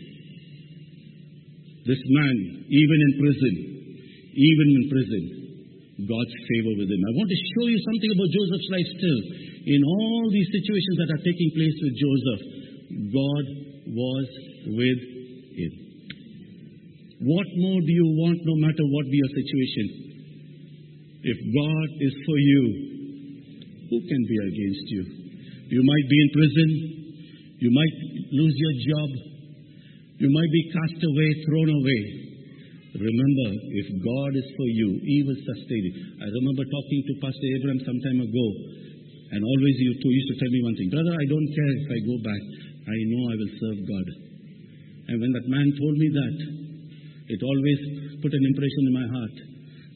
[1.87, 2.35] This man,
[2.67, 3.55] even in prison,
[4.35, 5.23] even in prison,
[6.03, 6.99] God's favor with him.
[6.99, 9.21] I want to show you something about Joseph's life still.
[9.71, 12.43] In all these situations that are taking place with Joseph,
[13.15, 13.45] God
[13.87, 14.27] was
[14.67, 15.01] with
[15.55, 15.73] him.
[17.23, 19.87] What more do you want no matter what be your situation?
[21.23, 22.90] If God is for you,
[23.91, 25.03] who can be against you?
[25.75, 26.71] You might be in prison.
[27.59, 27.97] You might
[28.33, 29.11] lose your job.
[30.23, 32.03] You might be cast away, thrown away.
[32.91, 35.95] Remember, if God is for you, He will sustain you.
[36.23, 38.47] I remember talking to Pastor Abraham some time ago,
[39.31, 41.87] and always you he used to tell me one thing Brother, I don't care if
[41.87, 42.43] I go back.
[42.91, 44.07] I know I will serve God.
[45.07, 46.37] And when that man told me that,
[47.31, 47.81] it always
[48.19, 49.37] put an impression in my heart.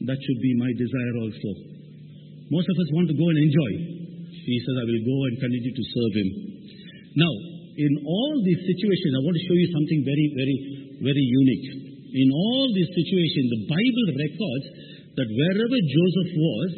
[0.07, 1.74] That should be my desire also.
[2.51, 3.71] Most of us want to go and enjoy.
[4.45, 6.29] He says, I will go and continue to serve Him.
[7.17, 7.33] Now,
[7.75, 10.57] in all these situations, I want to show you something very, very,
[11.01, 11.67] very unique.
[12.15, 14.65] In all these situations, the Bible records
[15.19, 16.71] that wherever Joseph was,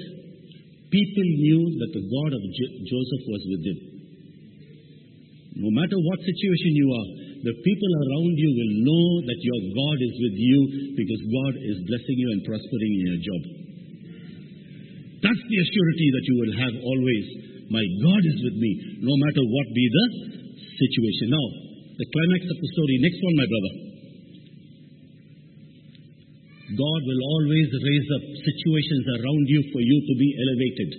[0.89, 3.77] people knew that the God of Jo- Joseph was with him.
[5.57, 7.09] No matter what situation you are,
[7.49, 10.59] the people around you will know that your God is with you
[10.97, 13.41] because God is blessing you and prospering in your job.
[15.17, 17.25] That's the assurity that you will have always.
[17.73, 20.05] My God is with me, no matter what be the
[20.77, 21.27] situation.
[21.33, 21.47] Now,
[21.97, 22.95] the climax of the story.
[23.01, 23.73] Next one, my brother.
[26.77, 30.89] God will always raise up situations around you for you to be elevated.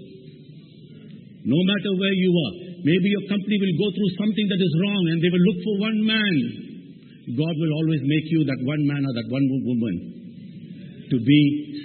[1.44, 2.54] No matter where you are.
[2.78, 5.74] Maybe your company will go through something that is wrong and they will look for
[5.82, 6.36] one man.
[7.36, 9.96] God will always make you that one man or that one woman
[11.10, 11.42] to be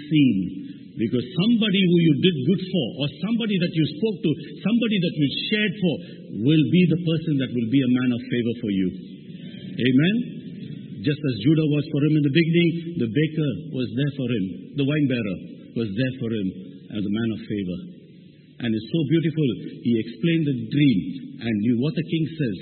[0.10, 0.63] seen.
[0.94, 4.32] Because somebody who you did good for, or somebody that you spoke to,
[4.62, 5.96] somebody that you shared for,
[6.46, 8.88] will be the person that will be a man of favor for you.
[9.74, 10.16] Amen?
[11.02, 12.72] Just as Judah was for him in the beginning,
[13.02, 14.46] the baker was there for him,
[14.78, 15.38] the wine bearer
[15.82, 16.48] was there for him
[16.94, 17.80] as a man of favor.
[18.64, 19.50] And it's so beautiful.
[19.82, 20.98] He explained the dream
[21.42, 22.58] and knew what the king says.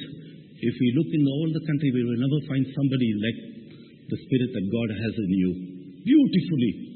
[0.57, 3.39] If we look in all the country, we will never find somebody like
[4.07, 5.51] the spirit that God has in you.
[6.01, 6.90] Beautifully.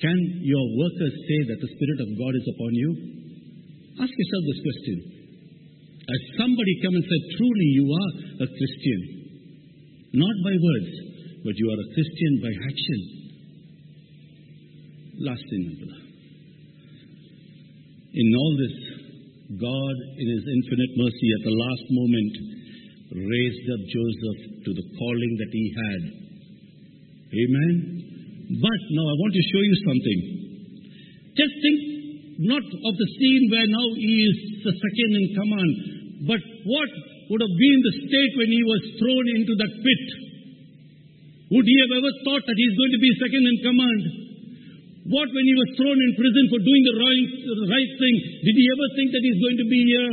[0.00, 2.90] Can your workers say that the spirit of God is upon you?
[3.96, 4.96] Ask yourself this question.
[6.06, 8.12] As somebody come and said, truly you are
[8.44, 9.00] a Christian.
[10.14, 10.92] Not by words,
[11.42, 13.00] but you are a Christian by action.
[15.24, 15.64] Last thing.
[18.16, 18.76] In all this,
[19.56, 22.32] God, in His infinite mercy, at the last moment,
[23.16, 26.02] raised up Joseph to the calling that he had.
[27.32, 28.05] Amen.
[28.46, 30.18] But now I want to show you something.
[31.34, 31.78] Just think
[32.46, 35.72] not of the scene where now he is the second in command,
[36.30, 36.90] but what
[37.26, 40.04] would have been the state when he was thrown into that pit?
[41.58, 44.02] Would he have ever thought that he's going to be second in command?
[45.10, 48.16] What when he was thrown in prison for doing the right, the right thing?
[48.46, 50.12] Did he ever think that he's going to be here?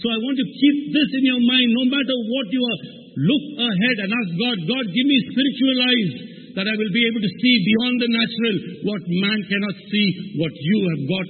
[0.00, 2.80] So I want to keep this in your mind no matter what you are.
[3.12, 7.22] Look ahead and ask God, God, give me spiritual eyes that I will be able
[7.24, 8.56] to see beyond the natural
[8.92, 11.28] what man cannot see, what you have got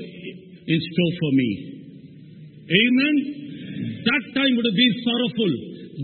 [0.67, 1.51] in store for me.
[2.67, 3.15] Amen.
[4.03, 5.53] That time would have been sorrowful.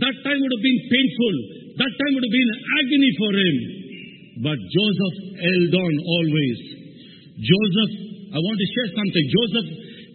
[0.02, 1.34] That time would have been painful.
[1.78, 3.56] That time would have been agony for him.
[4.38, 6.58] But Joseph held on always.
[7.38, 7.92] Joseph,
[8.34, 9.24] I want to share something.
[9.34, 9.68] Joseph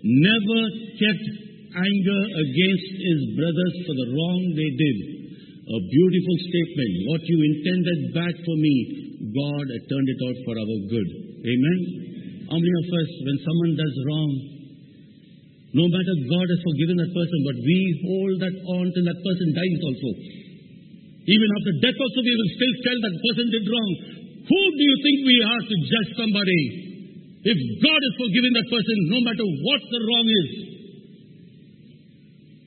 [0.04, 0.62] never
[1.00, 1.26] kept
[1.74, 4.98] anger against his brothers for the wrong they did.
[5.64, 6.92] A beautiful statement.
[7.08, 8.76] What you intended bad for me,
[9.32, 11.10] God turned it out for our good.
[11.40, 11.80] Amen.
[12.52, 14.32] How many of us, when someone does wrong,
[15.74, 19.48] no matter God has forgiven that person, but we hold that on till that person
[19.56, 20.10] dies also.
[21.32, 23.92] Even after death also we will still tell that person did wrong.
[24.44, 26.62] Who do you think we are to judge somebody?
[27.48, 30.50] If God has forgiven that person, no matter what the wrong is,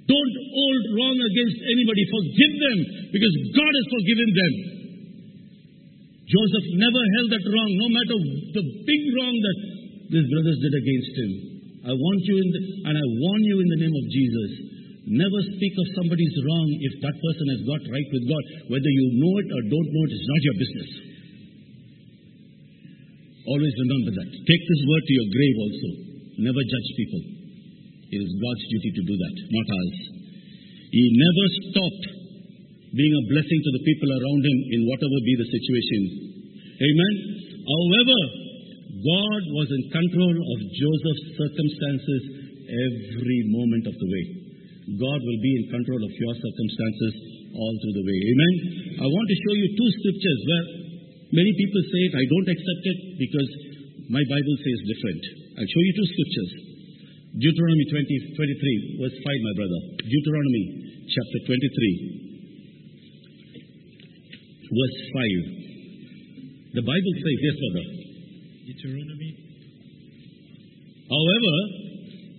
[0.07, 2.03] don't hold wrong against anybody.
[2.07, 2.79] Forgive them
[3.11, 4.53] because God has forgiven them.
[6.27, 8.17] Joseph never held that wrong, no matter
[8.59, 9.59] the big wrong that
[10.11, 11.31] his brothers did against him.
[11.87, 14.51] I want you in the, and I warn you in the name of Jesus.
[15.07, 18.45] Never speak of somebody's wrong if that person has got right with God.
[18.75, 20.91] Whether you know it or don't know it, it is not your business.
[23.47, 24.29] Always remember that.
[24.35, 25.89] Take this word to your grave also.
[26.43, 27.36] Never judge people.
[28.13, 29.99] It is God's duty to do that, not ours.
[30.95, 32.05] He never stopped
[32.95, 36.03] being a blessing to the people around him in whatever be the situation.
[36.81, 37.15] Amen.
[37.67, 38.19] However,
[38.97, 42.23] God was in control of Joseph's circumstances
[42.67, 44.25] every moment of the way.
[44.97, 47.13] God will be in control of your circumstances
[47.53, 48.19] all through the way.
[48.23, 48.55] Amen.
[49.03, 50.67] I want to show you two scriptures where
[51.37, 53.51] many people say it, I don't accept it because
[54.09, 55.23] my Bible says different.
[55.59, 56.53] I'll show you two scriptures.
[57.37, 59.81] Deuteronomy 20, 23, verse 5, my brother.
[60.09, 60.65] Deuteronomy
[61.05, 61.61] chapter 23,
[64.73, 66.81] verse 5.
[66.81, 67.85] The Bible says, yes, brother.
[68.73, 69.31] Deuteronomy
[71.07, 71.57] However,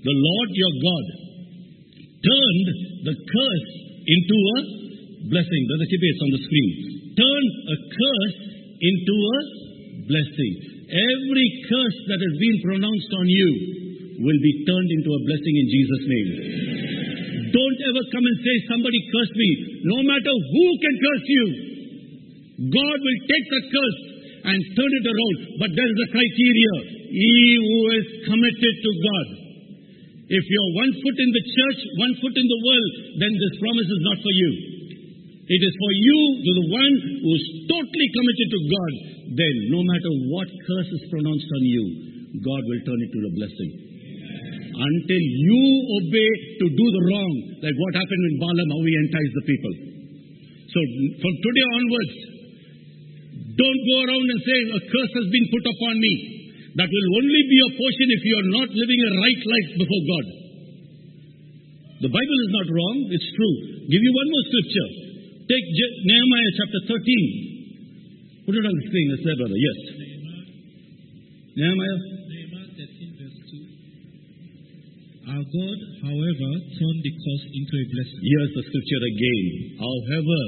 [0.01, 1.05] the Lord your God
[2.19, 2.67] turned
[3.05, 3.69] the curse
[4.01, 4.57] into a
[5.29, 5.61] blessing.
[5.71, 6.71] Brother Kippe, it's on the screen.
[7.21, 8.39] Turn a curse
[8.81, 9.37] into a
[10.09, 10.53] blessing.
[10.89, 13.86] Every curse that has been pronounced on you
[14.17, 16.29] will be turned into a blessing in Jesus' name.
[17.53, 19.49] Don't ever come and say, Somebody cursed me.
[19.87, 21.45] No matter who can curse you,
[22.73, 23.99] God will take the curse
[24.49, 25.37] and turn it around.
[25.61, 26.73] But there is a criteria.
[27.07, 29.27] He who is committed to God.
[30.27, 32.91] If you're one foot in the church, one foot in the world,
[33.23, 34.51] then this promise is not for you.
[35.47, 36.93] It is for you, to the one
[37.23, 38.93] who is totally committed to God.
[39.39, 41.83] Then, no matter what curse is pronounced on you,
[42.43, 43.86] God will turn it to a blessing.
[44.77, 45.63] Until you
[45.97, 47.33] obey to do the wrong,
[47.65, 49.73] like what happened in Balaam, how he enticed the people.
[50.69, 50.79] So,
[51.17, 52.15] from today onwards,
[53.57, 56.13] don't go around and say, a curse has been put upon me.
[56.77, 60.03] That will only be your portion if you are not living a right life before
[60.05, 60.25] God.
[62.05, 63.55] The Bible is not wrong, it's true.
[63.89, 64.89] Give you one more scripture.
[65.49, 65.65] Take
[66.05, 68.45] Nehemiah chapter 13.
[68.45, 69.57] Put it on the screen, it's there, brother.
[69.57, 69.79] Yes.
[71.57, 71.97] Nehemiah.
[75.37, 78.21] Our God, however, turned the curse into a blessing.
[78.25, 79.45] Here's the scripture again.
[79.77, 80.41] However,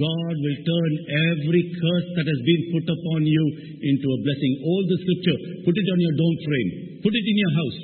[0.00, 0.92] God will turn
[1.28, 3.44] every curse that has been put upon you
[3.84, 4.52] into a blessing.
[4.64, 6.70] All the scripture, put it on your dome frame,
[7.04, 7.80] put it in your house,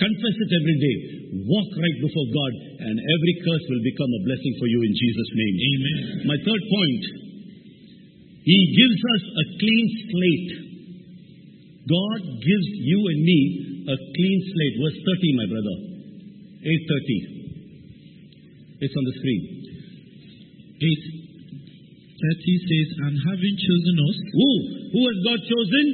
[0.00, 0.96] confess it every day,
[1.44, 5.32] walk right before God, and every curse will become a blessing for you in Jesus'
[5.36, 5.56] name.
[5.60, 6.00] Amen.
[6.24, 7.02] My third point,
[8.48, 10.52] He gives us a clean slate.
[11.84, 14.76] God gives you and me a clean slate.
[14.80, 15.76] Verse 30, my brother.
[16.60, 17.40] 830.
[18.80, 19.42] It's on the screen.
[20.80, 21.20] 8
[22.20, 24.50] 30 says, And having chosen us, Who?
[24.92, 25.84] Who has God chosen?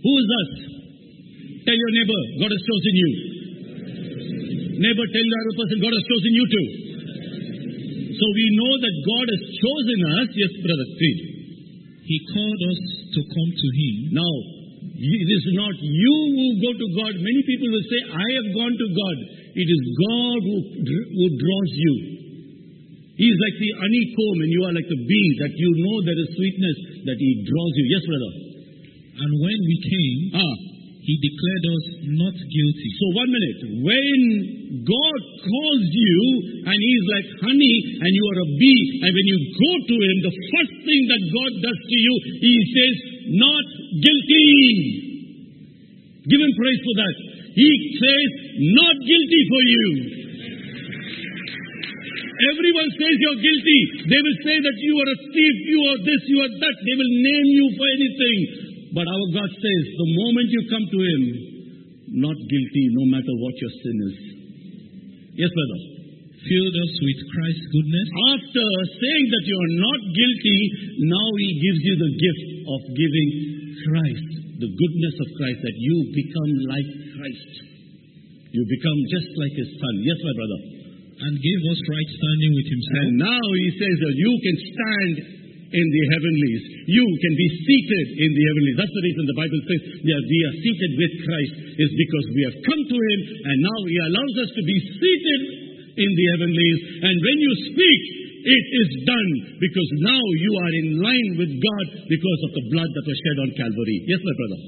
[0.00, 0.50] Who is us?
[1.64, 3.10] Tell your neighbor, God has chosen you.
[4.84, 6.66] Neighbor, tell the other person, God has chosen you too.
[8.14, 10.28] So we know that God has chosen us.
[10.32, 11.18] Yes, brother, read.
[12.04, 12.80] He called us
[13.16, 13.94] to come to Him.
[14.12, 14.34] Now,
[14.94, 17.12] it is not you who go to God.
[17.18, 19.16] Many people will say, I have gone to God.
[19.58, 21.94] It is God who, who draws you.
[23.14, 26.18] He is like the honeycomb and you are like the bee that you know there
[26.18, 26.78] is sweetness
[27.10, 27.84] that He draws you.
[27.90, 28.32] Yes, brother.
[29.14, 30.54] And when we came, Ah,
[31.04, 31.84] He declared us
[32.16, 32.88] not guilty.
[32.96, 33.60] so one minute.
[33.84, 34.20] When
[34.88, 36.20] God calls you
[36.64, 39.96] and He is like honey and you are a bee, and when you go to
[40.00, 42.94] Him, the first thing that God does to you, He says,
[43.36, 43.64] not
[44.00, 44.48] guilty.
[46.24, 47.16] Give Him praise for that.
[47.52, 48.28] He says,
[48.72, 49.86] not guilty for you.
[52.34, 53.80] Everyone says you're guilty.
[54.08, 56.76] They will say that you are a thief, you are this, you are that.
[56.80, 58.73] They will name you for anything.
[58.94, 61.22] But our God says, the moment you come to Him,
[62.14, 64.16] not guilty, no matter what your sin is.
[65.34, 65.80] Yes, brother.
[66.46, 68.08] Filled us with Christ's goodness.
[68.38, 68.66] After
[69.00, 70.60] saying that you are not guilty,
[71.10, 73.28] now He gives you the gift of giving
[73.82, 74.30] Christ,
[74.62, 77.52] the goodness of Christ, that you become like Christ.
[78.54, 79.94] You become just like His Son.
[80.06, 80.60] Yes, my brother.
[81.14, 83.02] And give us right standing with Himself.
[83.10, 85.14] And now he says that you can stand
[85.74, 86.62] in the heavenlies.
[86.86, 88.76] You can be seated in the heavenlies.
[88.78, 92.42] That's the reason the Bible says that we are seated with Christ is because we
[92.46, 95.40] have come to him and now he allows us to be seated
[95.98, 96.80] in the heavenlies.
[97.02, 98.02] And when you speak,
[98.44, 102.90] it is done because now you are in line with God because of the blood
[102.92, 103.98] that was shed on Calvary.
[104.04, 104.60] Yes, my brother.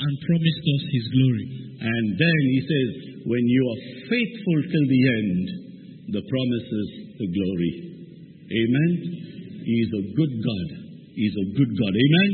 [0.00, 1.46] And promised us His glory.
[1.80, 2.90] And then he says,
[3.24, 3.80] when you are
[4.12, 5.44] faithful till the end,
[6.12, 7.72] the promise is the glory.
[8.50, 9.19] Amen.
[9.70, 10.66] He is a good God.
[11.14, 11.92] He is a good God.
[11.94, 12.30] Amen.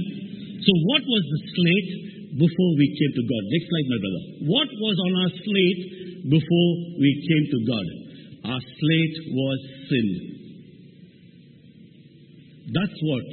[0.57, 1.91] So, what was the slate
[2.41, 3.43] before we came to God?
[3.53, 4.23] Next slide, my brother.
[4.57, 5.83] What was on our slate
[6.33, 7.87] before we came to God?
[8.57, 10.09] Our slate was sin.
[12.73, 13.27] That's what.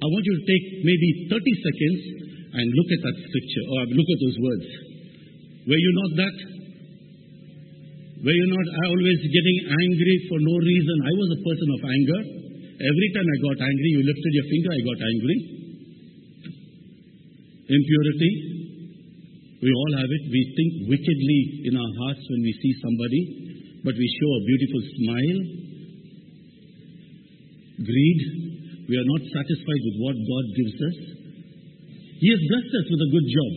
[0.00, 2.00] I want you to take maybe 30 seconds
[2.56, 4.66] and look at that scripture or look at those words.
[5.68, 6.36] Were you not that?
[8.24, 10.96] Were you not always getting angry for no reason?
[11.04, 12.39] I was a person of anger.
[12.80, 15.38] Every time I got angry, you lifted your finger, I got angry.
[17.68, 18.32] Impurity.
[19.60, 20.22] We all have it.
[20.32, 23.22] We think wickedly in our hearts when we see somebody,
[23.84, 25.40] but we show a beautiful smile.
[27.84, 28.20] Greed.
[28.88, 30.96] We are not satisfied with what God gives us.
[32.16, 33.52] He has blessed us with a good job.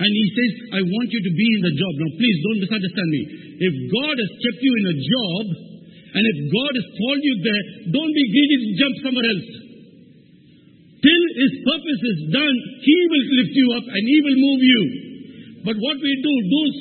[0.00, 1.92] And He says, I want you to be in the job.
[2.00, 3.22] Now, please don't misunderstand me.
[3.60, 5.67] If God has kept you in a job,
[6.08, 9.48] and if God has called you there, don't be greedy to jump somewhere else.
[10.98, 14.82] Till His purpose is done, He will lift you up and He will move you.
[15.68, 16.32] But what we do,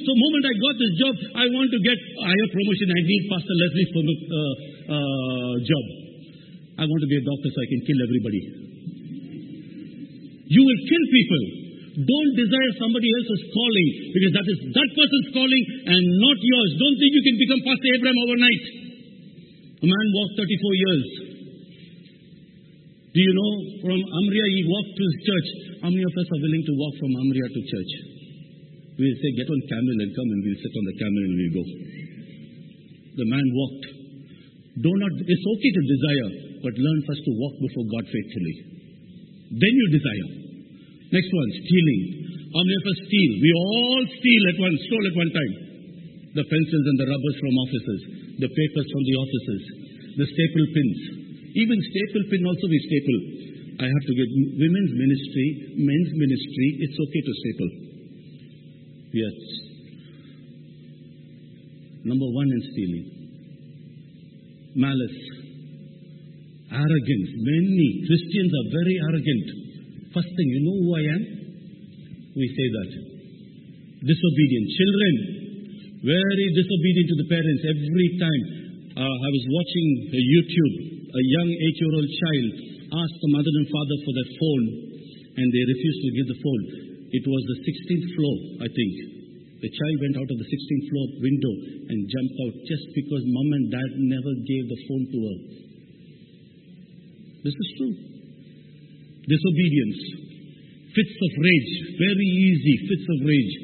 [0.05, 2.87] the moment I got this job, I want to get higher promotion.
[2.93, 4.53] I need Pastor Leslie's uh,
[4.95, 5.85] uh, job.
[6.77, 8.41] I want to be a doctor so I can kill everybody.
[10.47, 11.43] You will kill people.
[11.97, 16.69] Don't desire somebody else's calling because that is that person's calling and not yours.
[16.77, 18.86] Don't think you can become Pastor Abraham overnight.
[19.77, 21.05] A man walked 34 years.
[23.13, 23.51] Do you know
[23.85, 25.47] from Amria he walked to his church?
[25.85, 27.91] How many of us are willing to walk from Amria to church?
[28.97, 31.55] We'll say, get on camel and come and we'll sit on the camel and we'll
[31.61, 31.63] go.
[33.21, 33.85] The man walked.
[34.81, 36.29] Do not, it's okay to desire,
[36.65, 38.55] but learn first to walk before God faithfully.
[39.61, 40.29] Then you desire.
[41.13, 42.01] Next one, stealing.
[42.49, 43.31] How many of us steal?
[43.45, 45.53] We all steal at once, stole at one time.
[46.33, 48.01] The pencils and the rubbers from offices,
[48.37, 49.61] the papers from the offices,
[50.17, 50.99] the staple pins.
[51.57, 53.19] Even staple pin also we staple.
[53.81, 57.71] I have to get women's ministry, men's ministry, it's okay to staple.
[59.13, 59.37] Yes.
[62.05, 63.05] Number one in stealing.
[64.77, 65.21] Malice.
[66.69, 67.29] Arrogance.
[67.41, 69.45] Many Christians are very arrogant.
[70.13, 71.23] First thing, you know who I am?
[72.37, 72.91] We say that.
[74.05, 74.67] Disobedient.
[74.77, 75.13] Children,
[76.03, 78.43] very disobedient to the parents every time.
[78.97, 80.75] Uh, I was watching YouTube.
[81.07, 82.51] A young eight-year-old child
[83.01, 84.65] asked the mother and father for their phone,
[85.41, 86.63] and they refused to give the phone.
[87.07, 88.93] It was the 16th floor, I think.
[89.57, 91.53] The child went out of the 16th floor window
[91.89, 95.37] and jumped out just because mom and dad never gave the phone to her.
[97.41, 97.95] This is true.
[99.25, 99.99] Disobedience,
[100.93, 103.55] fits of rage, very easy fits of rage,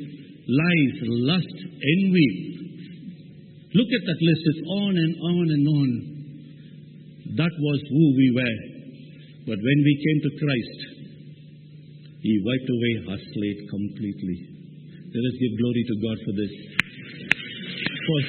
[0.47, 0.95] lies,
[1.27, 2.31] lust, envy.
[3.73, 5.89] Look at that list, it's on and on and on.
[7.41, 8.59] That was who we were.
[9.49, 10.79] But when we came to Christ,
[12.21, 14.37] He wiped away our slate completely.
[15.09, 16.53] Let us give glory to God for this.
[18.03, 18.19] For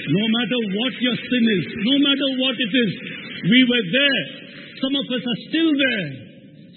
[0.00, 2.92] no matter what your sin is, no matter what it is,
[3.44, 4.22] we were there.
[4.80, 6.06] Some of us are still there.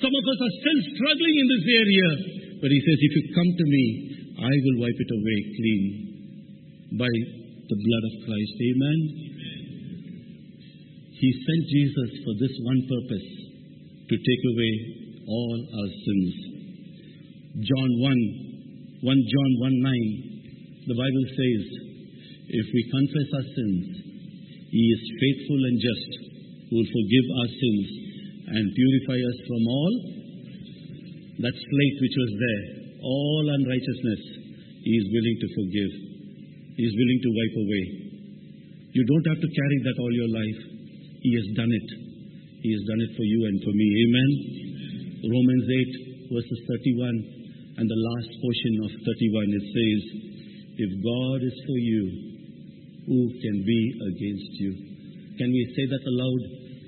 [0.04, 2.10] Some of us are still struggling in this area.
[2.60, 3.86] But He says, if you come to me,
[4.44, 5.84] I will wipe it away clean
[7.00, 7.14] by
[7.64, 8.56] the blood of Christ.
[8.60, 9.00] Amen.
[11.16, 13.28] He sent Jesus for this one purpose
[14.12, 14.74] to take away
[15.24, 16.34] all our sins.
[17.64, 21.64] John 1, 1 John 1 9, the Bible says,
[22.52, 23.84] if we confess our sins,
[24.68, 26.12] He is faithful and just,
[26.68, 27.86] who will forgive our sins
[28.52, 29.94] and purify us from all
[31.40, 32.66] that slate which was there,
[33.00, 34.33] all unrighteousness,
[34.84, 35.92] He is willing to forgive.
[36.76, 37.86] He is willing to wipe away.
[38.94, 40.60] You don't have to carry that all your life.
[41.24, 41.90] He has done it.
[42.62, 43.88] He has done it for you and for me.
[44.04, 44.32] Amen.
[45.24, 50.02] Romans 8, verses 31, and the last portion of 31, it says,
[50.78, 52.04] If God is for you,
[53.08, 53.82] who can be
[54.14, 54.72] against you?
[55.40, 56.42] Can we say that aloud?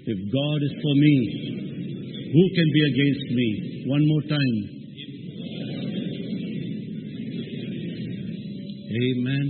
[0.05, 1.15] If God is for me,
[2.35, 3.47] who can be against me?
[3.87, 4.74] One more time.
[8.95, 9.45] Amen.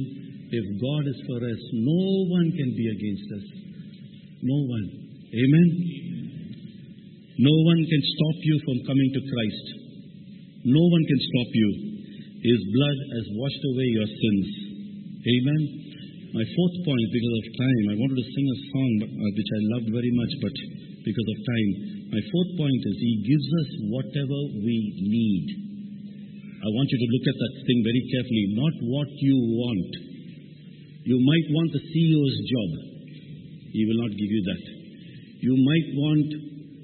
[0.50, 2.02] If God is for us, no
[2.34, 3.46] one can be against us.
[4.42, 4.88] No one.
[5.30, 5.68] Amen.
[7.38, 9.66] No one can stop you from coming to Christ.
[10.66, 11.70] No one can stop you.
[12.42, 14.48] His blood has washed away your sins.
[15.26, 15.62] Amen.
[16.34, 19.62] My fourth point, because of time, I wanted to sing a song uh, which I
[19.78, 20.56] loved very much, but
[21.06, 21.70] because of time,
[22.12, 25.65] my fourth point is He gives us whatever we need.
[26.66, 29.92] I want you to look at that thing very carefully, not what you want.
[31.06, 32.70] You might want the CEO's job.
[33.70, 34.64] He will not give you that.
[35.46, 36.30] You might want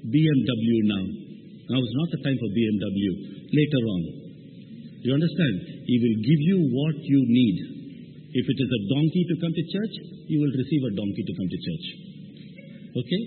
[0.06, 1.04] BMW now.
[1.66, 3.10] Now is not the time for BMW.
[3.50, 4.02] Later on.
[5.02, 5.54] You understand?
[5.82, 7.56] He will give you what you need.
[8.38, 9.94] If it is a donkey to come to church,
[10.30, 11.86] you will receive a donkey to come to church.
[13.02, 13.22] Okay?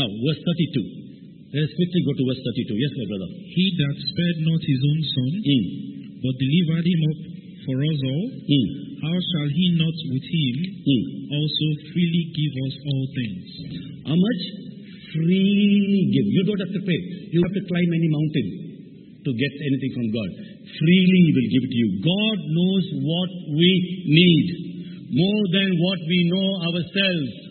[0.00, 1.09] Now, verse 32.
[1.50, 2.78] Let us quickly go to verse 32.
[2.78, 3.28] Yes, my brother.
[3.42, 5.64] He that spared not his own son, Mm.
[6.22, 7.18] but delivered him up
[7.66, 8.68] for us all, Mm.
[9.02, 11.02] how shall he not with him Mm.
[11.34, 13.46] also freely give us all things?
[14.06, 14.42] How much?
[15.10, 16.26] Freely give.
[16.38, 17.00] You don't have to pay.
[17.34, 18.48] You don't have to climb any mountain
[19.26, 20.30] to get anything from God.
[20.70, 21.88] Freely He will give it to you.
[21.98, 23.70] God knows what we
[24.06, 24.46] need
[25.18, 27.49] more than what we know ourselves.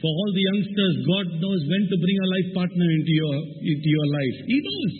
[0.00, 3.88] For all the youngsters, God knows when to bring a life partner into your, into
[3.92, 4.36] your life.
[4.48, 4.94] He knows.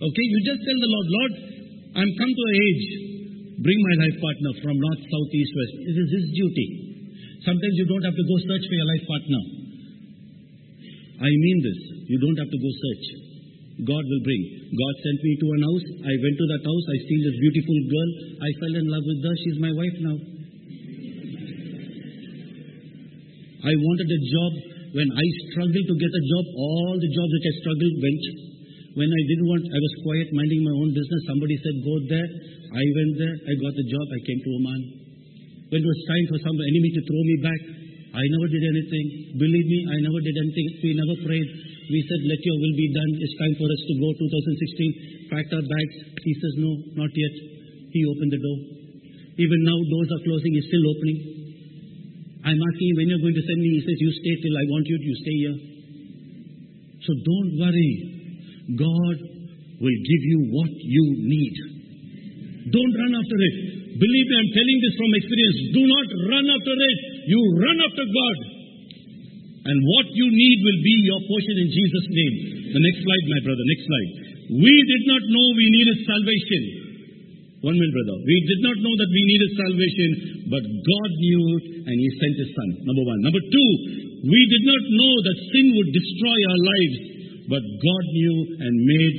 [0.00, 1.32] Okay, you just tell the Lord, Lord,
[2.00, 2.84] I'm come to an age.
[3.60, 5.74] Bring my life partner from north, south, east, west.
[5.92, 6.68] It is His duty.
[7.44, 9.42] Sometimes you don't have to go search for your life partner.
[11.22, 11.80] I mean this.
[12.08, 13.06] You don't have to go search.
[13.84, 14.42] God will bring.
[14.72, 15.86] God sent me to an house.
[16.00, 16.84] I went to that house.
[16.88, 18.10] I seen this beautiful girl.
[18.40, 19.34] I fell in love with her.
[19.36, 20.16] She's my wife now.
[23.62, 24.52] I wanted a job.
[24.92, 28.24] When I struggled to get a job, all the jobs that I struggled went.
[28.92, 31.22] When I didn't want, I was quiet, minding my own business.
[31.24, 32.28] Somebody said, go there.
[32.76, 33.36] I went there.
[33.40, 34.04] I got the job.
[34.04, 34.82] I came to Oman.
[35.72, 37.60] When it was time for some enemy to throw me back,
[38.12, 39.06] I never did anything.
[39.40, 40.66] Believe me, I never did anything.
[40.84, 41.48] We never prayed.
[41.88, 43.10] We said, let your will be done.
[43.24, 44.08] It's time for us to go.
[44.12, 45.32] 2016.
[45.32, 45.94] Packed our bags.
[46.20, 47.34] He says, no, not yet.
[47.88, 48.58] He opened the door.
[49.40, 50.52] Even now, doors are closing.
[50.52, 51.18] He's still opening.
[52.42, 53.68] I'm asking when you're going to send me.
[53.78, 54.96] He says, You stay till I want you.
[54.98, 55.56] You stay here.
[57.06, 57.94] So don't worry.
[58.78, 59.16] God
[59.78, 61.54] will give you what you need.
[62.70, 63.56] Don't run after it.
[63.98, 65.58] Believe me, I'm telling this from experience.
[65.74, 66.98] Do not run after it.
[67.30, 68.38] You run after God.
[69.62, 72.34] And what you need will be your portion in Jesus' name.
[72.74, 73.64] The next slide, my brother.
[73.66, 74.10] Next slide.
[74.58, 76.62] We did not know we needed salvation.
[77.62, 78.18] One minute, brother.
[78.26, 80.10] We did not know that we needed salvation,
[80.50, 81.42] but God knew
[81.86, 82.68] and He sent His Son.
[82.82, 83.22] Number one.
[83.22, 83.70] Number two,
[84.26, 86.96] we did not know that sin would destroy our lives,
[87.46, 88.36] but God knew
[88.66, 89.16] and made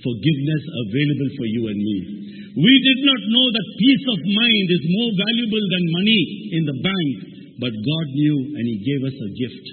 [0.00, 1.98] forgiveness available for you and me.
[2.56, 6.22] We did not know that peace of mind is more valuable than money
[6.56, 7.12] in the bank,
[7.60, 9.64] but God knew and He gave us a gift.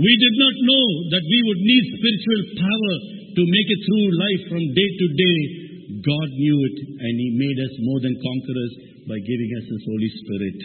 [0.00, 2.94] We did not know that we would need spiritual power
[3.36, 5.67] to make it through life from day to day.
[5.88, 8.72] God knew it and He made us more than conquerors
[9.08, 10.58] by giving us His Holy Spirit.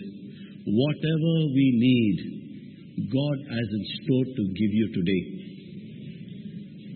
[0.67, 2.17] Whatever we need,
[3.07, 5.23] God has in store to give you today.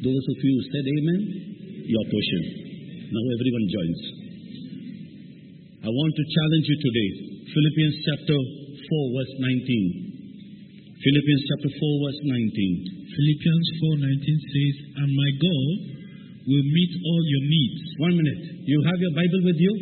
[0.03, 1.21] Those of you who said amen,
[1.88, 2.43] your portion.
[3.15, 4.01] Now everyone joins.
[5.84, 7.09] I want to challenge you today.
[7.47, 10.07] Philippians chapter 4, verse 19.
[10.99, 12.97] Philippians chapter 4, verse 19.
[13.17, 15.97] Philippians 4:19 says, "And my God
[16.48, 18.41] will meet all your needs." One minute.
[18.66, 19.74] You have your Bible with you?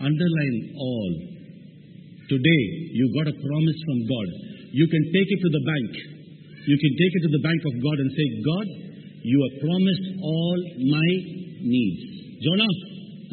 [0.00, 1.12] Underline all.
[2.30, 2.62] Today,
[2.94, 4.28] you got a promise from God.
[4.70, 5.90] You can take it to the bank.
[6.66, 8.66] You can take it to the bank of God and say, God,
[9.22, 11.10] you have promised all my
[11.60, 12.02] needs.
[12.40, 12.72] Jonah,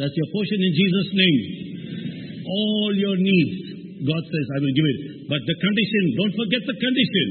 [0.01, 1.41] that's your portion in Jesus' name.
[2.43, 3.55] All your needs.
[4.03, 4.99] God says, I will give it.
[5.29, 7.27] But the condition, don't forget the condition.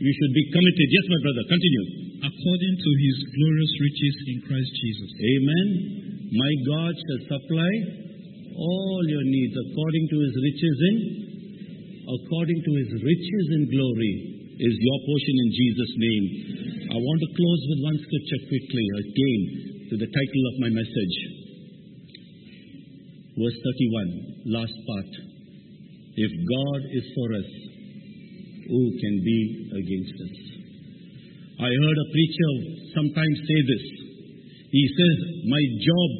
[0.00, 0.86] You should be committed.
[0.90, 2.03] Yes, my brother, continue.
[2.44, 5.10] According to his glorious riches in Christ Jesus.
[5.16, 5.68] Amen.
[6.28, 7.72] My God shall supply
[8.52, 10.96] all your needs according to his riches in
[12.04, 14.14] according to his riches in glory
[14.60, 16.26] is your portion in Jesus name.
[16.92, 19.42] I want to close with one scripture quickly again
[19.88, 21.16] to the title of my message.
[23.40, 25.12] Verse 31, last part.
[26.12, 27.50] If God is for us,
[28.68, 29.40] who can be
[29.80, 30.53] against us?
[31.54, 32.50] I heard a preacher
[32.98, 33.84] sometimes say this.
[34.74, 36.10] He says, My job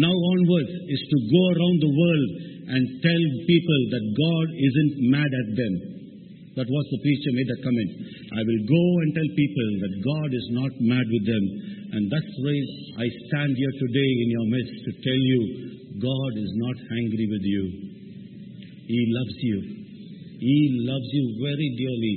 [0.00, 2.30] now onwards is to go around the world
[2.72, 5.74] and tell people that God isn't mad at them.
[6.56, 7.90] That was the preacher made that comment.
[8.32, 11.44] I will go and tell people that God is not mad with them.
[11.94, 12.56] And that's why
[13.02, 15.40] I stand here today in your midst to tell you
[16.00, 17.64] God is not angry with you.
[18.88, 19.58] He loves you.
[20.40, 22.14] He loves you very dearly.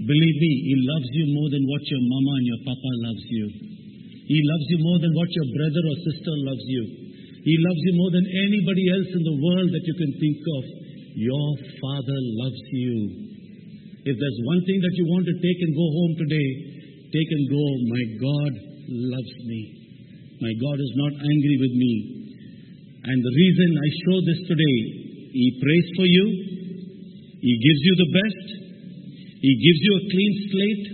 [0.00, 3.46] Believe me, He loves you more than what your mama and your papa loves you.
[4.22, 6.82] He loves you more than what your brother or sister loves you.
[7.42, 10.62] He loves you more than anybody else in the world that you can think of.
[11.18, 11.48] Your
[11.82, 12.96] Father loves you.
[14.02, 16.48] If there's one thing that you want to take and go home today,
[17.12, 17.64] take and go.
[17.92, 18.52] My God
[18.88, 19.60] loves me.
[20.40, 21.94] My God is not angry with me.
[23.02, 24.78] And the reason I show this today,
[25.34, 26.26] He prays for you,
[27.42, 28.61] He gives you the best,
[29.42, 30.86] He gives you a clean slate,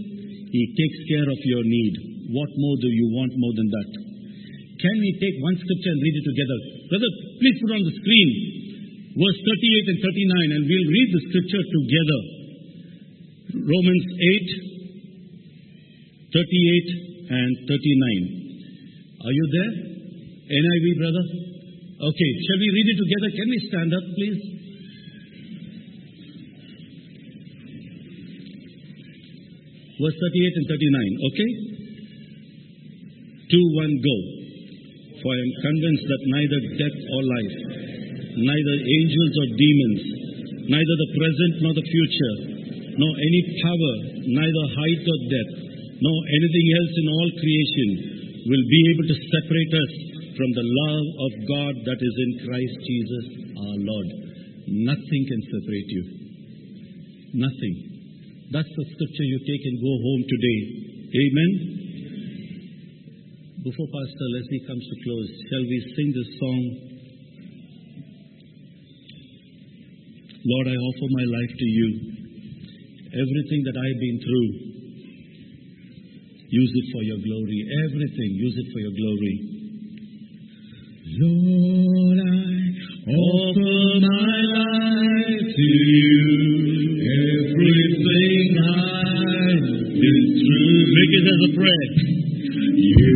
[0.49, 2.33] He takes care of your need.
[2.33, 3.91] What more do you want more than that?
[4.81, 6.59] Can we take one scripture and read it together?
[6.89, 8.59] Brother, please put on the screen
[9.19, 12.21] verse 38 and 39, and we'll read the scripture together.
[13.67, 19.27] Romans 8, 38 and 39.
[19.27, 19.75] Are you there?
[20.55, 21.25] NIV, brother?
[21.99, 23.29] Okay, shall we read it together?
[23.35, 24.39] Can we stand up, please?
[29.99, 31.51] Verse 38 and 39, okay?
[33.51, 34.17] 2 1 go.
[35.19, 37.57] For I am convinced that neither death or life,
[38.39, 40.01] neither angels or demons,
[40.71, 42.35] neither the present nor the future,
[42.95, 43.95] nor any power,
[44.39, 45.57] neither height or depth,
[45.99, 47.89] nor anything else in all creation
[48.47, 49.93] will be able to separate us
[50.39, 53.25] from the love of God that is in Christ Jesus
[53.59, 54.09] our Lord.
[54.87, 56.05] Nothing can separate you.
[57.35, 57.98] Nothing.
[58.49, 60.61] That's the scripture you take and go home today.
[61.21, 61.53] Amen.
[63.61, 66.63] Before Pastor Leslie comes to close, shall we sing this song?
[70.49, 71.89] Lord, I offer my life to you.
[73.13, 74.49] Everything that I've been through,
[76.49, 77.61] use it for your glory.
[77.85, 79.37] Everything, use it for your glory.
[81.21, 86.48] Lord, I offer my life to you.
[88.69, 88.99] Everything
[89.49, 89.89] I've
[90.97, 93.08] Make it as a prayer.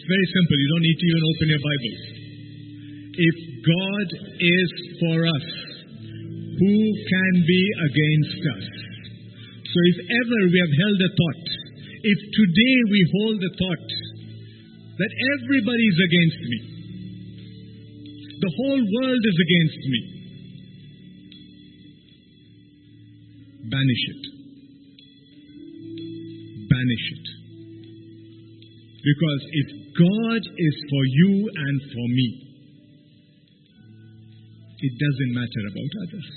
[0.00, 0.56] It's very simple.
[0.56, 2.02] You don't need to even open your Bibles.
[3.20, 3.36] If
[3.68, 4.08] God
[4.40, 5.46] is for us,
[6.56, 8.64] who can be against us?
[9.60, 11.44] So if ever we have held a thought,
[12.00, 13.88] if today we hold the thought
[15.04, 16.58] that everybody is against me,
[18.40, 20.00] the whole world is against me,
[23.68, 24.22] banish it.
[26.72, 27.39] Banish it.
[29.00, 32.28] Because if God is for you and for me,
[34.80, 36.28] it doesn't matter about others.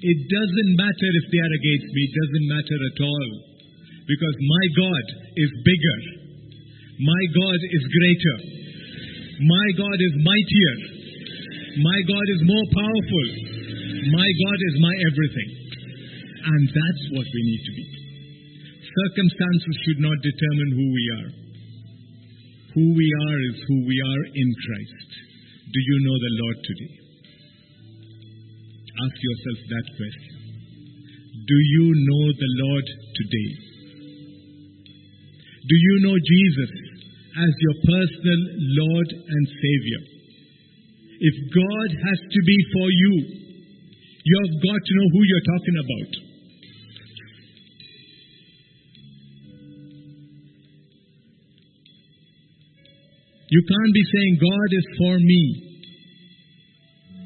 [0.00, 2.00] It doesn't matter if they are against me.
[2.08, 3.30] It doesn't matter at all.
[4.08, 5.04] Because my God
[5.36, 5.98] is bigger.
[7.04, 8.36] My God is greater.
[9.44, 10.76] My God is mightier.
[11.84, 13.26] My God is more powerful.
[14.08, 15.50] My God is my everything.
[16.40, 17.99] And that's what we need to be.
[18.90, 21.30] Circumstances should not determine who we are.
[22.74, 25.10] Who we are is who we are in Christ.
[25.70, 26.94] Do you know the Lord today?
[28.90, 30.34] Ask yourself that question.
[31.46, 33.50] Do you know the Lord today?
[35.70, 36.72] Do you know Jesus
[37.38, 38.40] as your personal
[38.74, 40.02] Lord and Savior?
[41.20, 43.12] If God has to be for you,
[44.24, 46.29] you have got to know who you're talking about.
[53.50, 55.42] You can't be saying God is for me,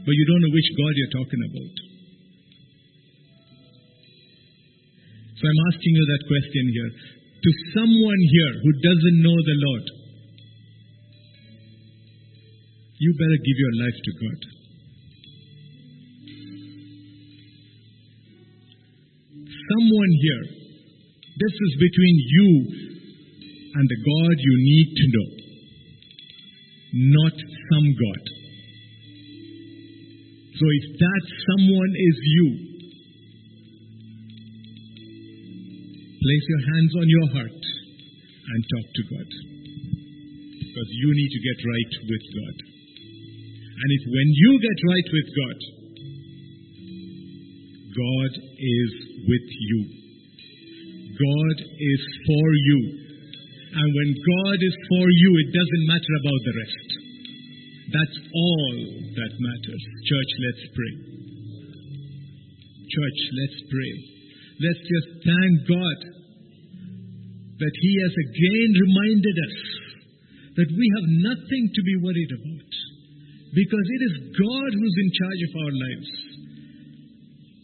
[0.08, 1.74] but you don't know which God you're talking about.
[5.36, 6.90] So I'm asking you that question here.
[7.44, 9.84] To someone here who doesn't know the Lord,
[12.96, 14.40] you better give your life to God.
[19.44, 20.44] Someone here,
[21.36, 22.48] this is between you
[23.76, 25.28] and the God you need to know,
[26.94, 28.24] not some God.
[30.54, 32.48] So if that someone is you,
[36.22, 37.62] place your hands on your heart
[38.46, 39.30] and talk to God.
[40.62, 42.56] Because you need to get right with God.
[43.74, 45.58] And if when you get right with God,
[47.94, 48.92] God is
[49.26, 49.80] with you.
[51.14, 52.80] God is for you.
[53.74, 56.83] And when God is for you, it doesn't matter about the rest.
[57.94, 58.74] That's all
[59.14, 59.82] that matters.
[60.02, 60.94] Church, let's pray.
[62.90, 63.94] Church, let's pray.
[64.66, 65.98] Let's just thank God
[67.54, 69.58] that He has again reminded us
[70.58, 72.70] that we have nothing to be worried about
[73.54, 76.10] because it is God who's in charge of our lives.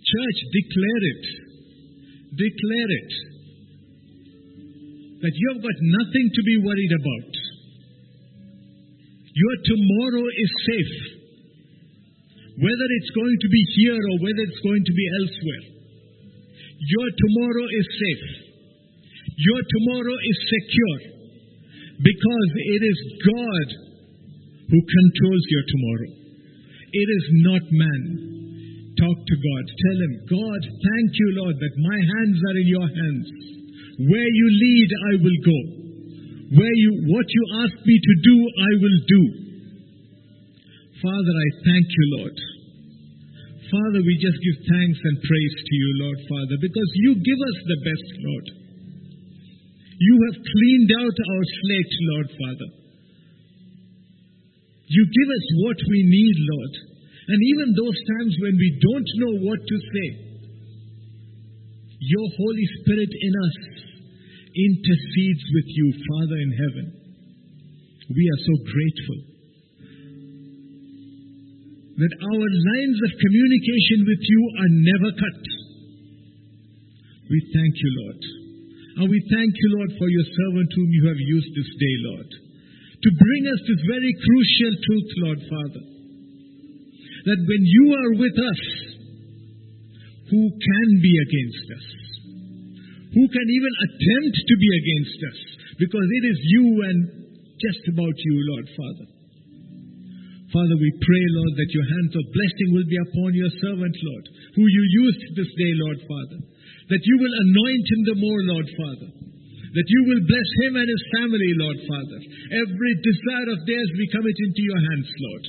[0.06, 1.24] Church, declare it.
[2.38, 3.12] Declare it.
[5.26, 7.39] That you have got nothing to be worried about.
[9.30, 10.94] Your tomorrow is safe.
[12.60, 15.64] Whether it's going to be here or whether it's going to be elsewhere.
[16.80, 18.26] Your tomorrow is safe.
[19.38, 21.00] Your tomorrow is secure.
[22.00, 23.68] Because it is God
[24.68, 26.10] who controls your tomorrow.
[26.90, 28.02] It is not man.
[28.98, 29.64] Talk to God.
[29.70, 33.26] Tell him, God, thank you, Lord, that my hands are in your hands.
[34.10, 35.79] Where you lead, I will go.
[36.50, 39.22] Where you, what you ask me to do, I will do.
[40.98, 42.36] Father, I thank you, Lord.
[43.70, 47.58] Father, we just give thanks and praise to you, Lord Father, because you give us
[47.70, 48.46] the best, Lord.
[50.00, 52.70] You have cleaned out our slate, Lord Father.
[54.90, 56.74] You give us what we need, Lord.
[57.30, 60.08] And even those times when we don't know what to say,
[62.00, 63.56] your Holy Spirit in us
[64.54, 66.86] intercedes with you, Father in heaven.
[68.10, 69.20] We are so grateful
[72.00, 75.42] that our lines of communication with you are never cut.
[77.28, 78.20] We thank you, Lord.
[79.00, 82.30] And we thank you, Lord, for your servant whom you have used this day, Lord,
[83.04, 85.84] to bring us this very crucial truth, Lord Father,
[87.30, 88.62] that when you are with us,
[90.30, 92.09] who can be against us?
[93.10, 95.38] Who can even attempt to be against us?
[95.82, 96.98] Because it is you and
[97.58, 99.06] just about you, Lord Father.
[100.50, 104.24] Father, we pray, Lord, that your hands of blessing will be upon your servant, Lord,
[104.58, 106.38] who you used this day, Lord Father.
[106.90, 109.10] That you will anoint him the more, Lord Father.
[109.14, 112.18] That you will bless him and his family, Lord Father.
[112.66, 115.44] Every desire of theirs we commit into your hands, Lord.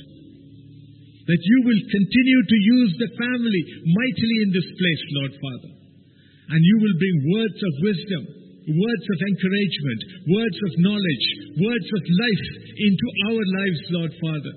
[1.34, 5.81] That you will continue to use the family mightily in this place, Lord Father.
[6.52, 8.22] And you will bring words of wisdom,
[8.76, 10.00] words of encouragement,
[10.36, 11.26] words of knowledge,
[11.56, 12.46] words of life
[12.76, 14.54] into our lives, Lord Father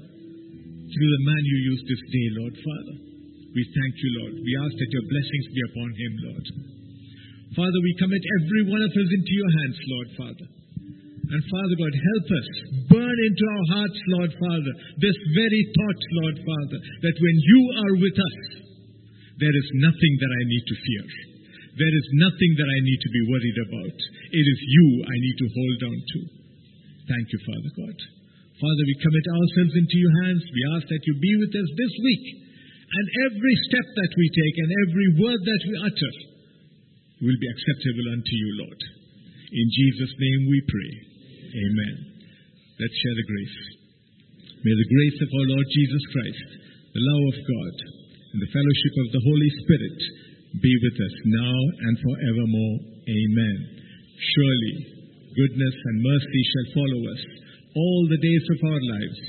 [0.95, 2.95] through the man you used this day, Lord Father.
[3.51, 4.33] We thank you, Lord.
[4.39, 6.45] We ask that your blessings be upon him, Lord.
[7.55, 10.47] Father, we commit every one of us into your hands, Lord Father.
[11.25, 12.47] And Father God, help us
[12.95, 14.73] burn into our hearts, Lord Father,
[15.03, 18.39] this very thought, Lord Father, that when you are with us,
[19.39, 21.05] there is nothing that I need to fear.
[21.75, 23.97] There is nothing that I need to be worried about.
[24.31, 26.19] It is you I need to hold on to.
[27.11, 27.97] Thank you, Father God.
[28.55, 30.43] Father, we commit ourselves into your hands.
[30.47, 32.25] We ask that you be with us this week.
[32.87, 36.13] And every step that we take and every word that we utter
[37.27, 38.81] will be acceptable unto you, Lord.
[39.51, 40.91] In Jesus' name we pray.
[41.43, 41.95] Amen.
[42.79, 43.57] Let's share the grace.
[44.63, 46.47] May the grace of our Lord Jesus Christ,
[46.95, 47.75] the love of God,
[48.31, 49.99] and the fellowship of the Holy Spirit
[50.61, 52.77] be with us now and forevermore.
[53.05, 53.57] Amen.
[54.15, 54.75] Surely,
[55.35, 57.21] goodness and mercy shall follow us
[57.75, 59.19] all the days of our lives,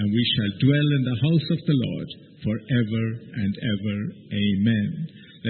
[0.00, 2.08] and we shall dwell in the house of the Lord
[2.40, 3.04] forever
[3.36, 3.98] and ever.
[4.32, 5.19] Amen.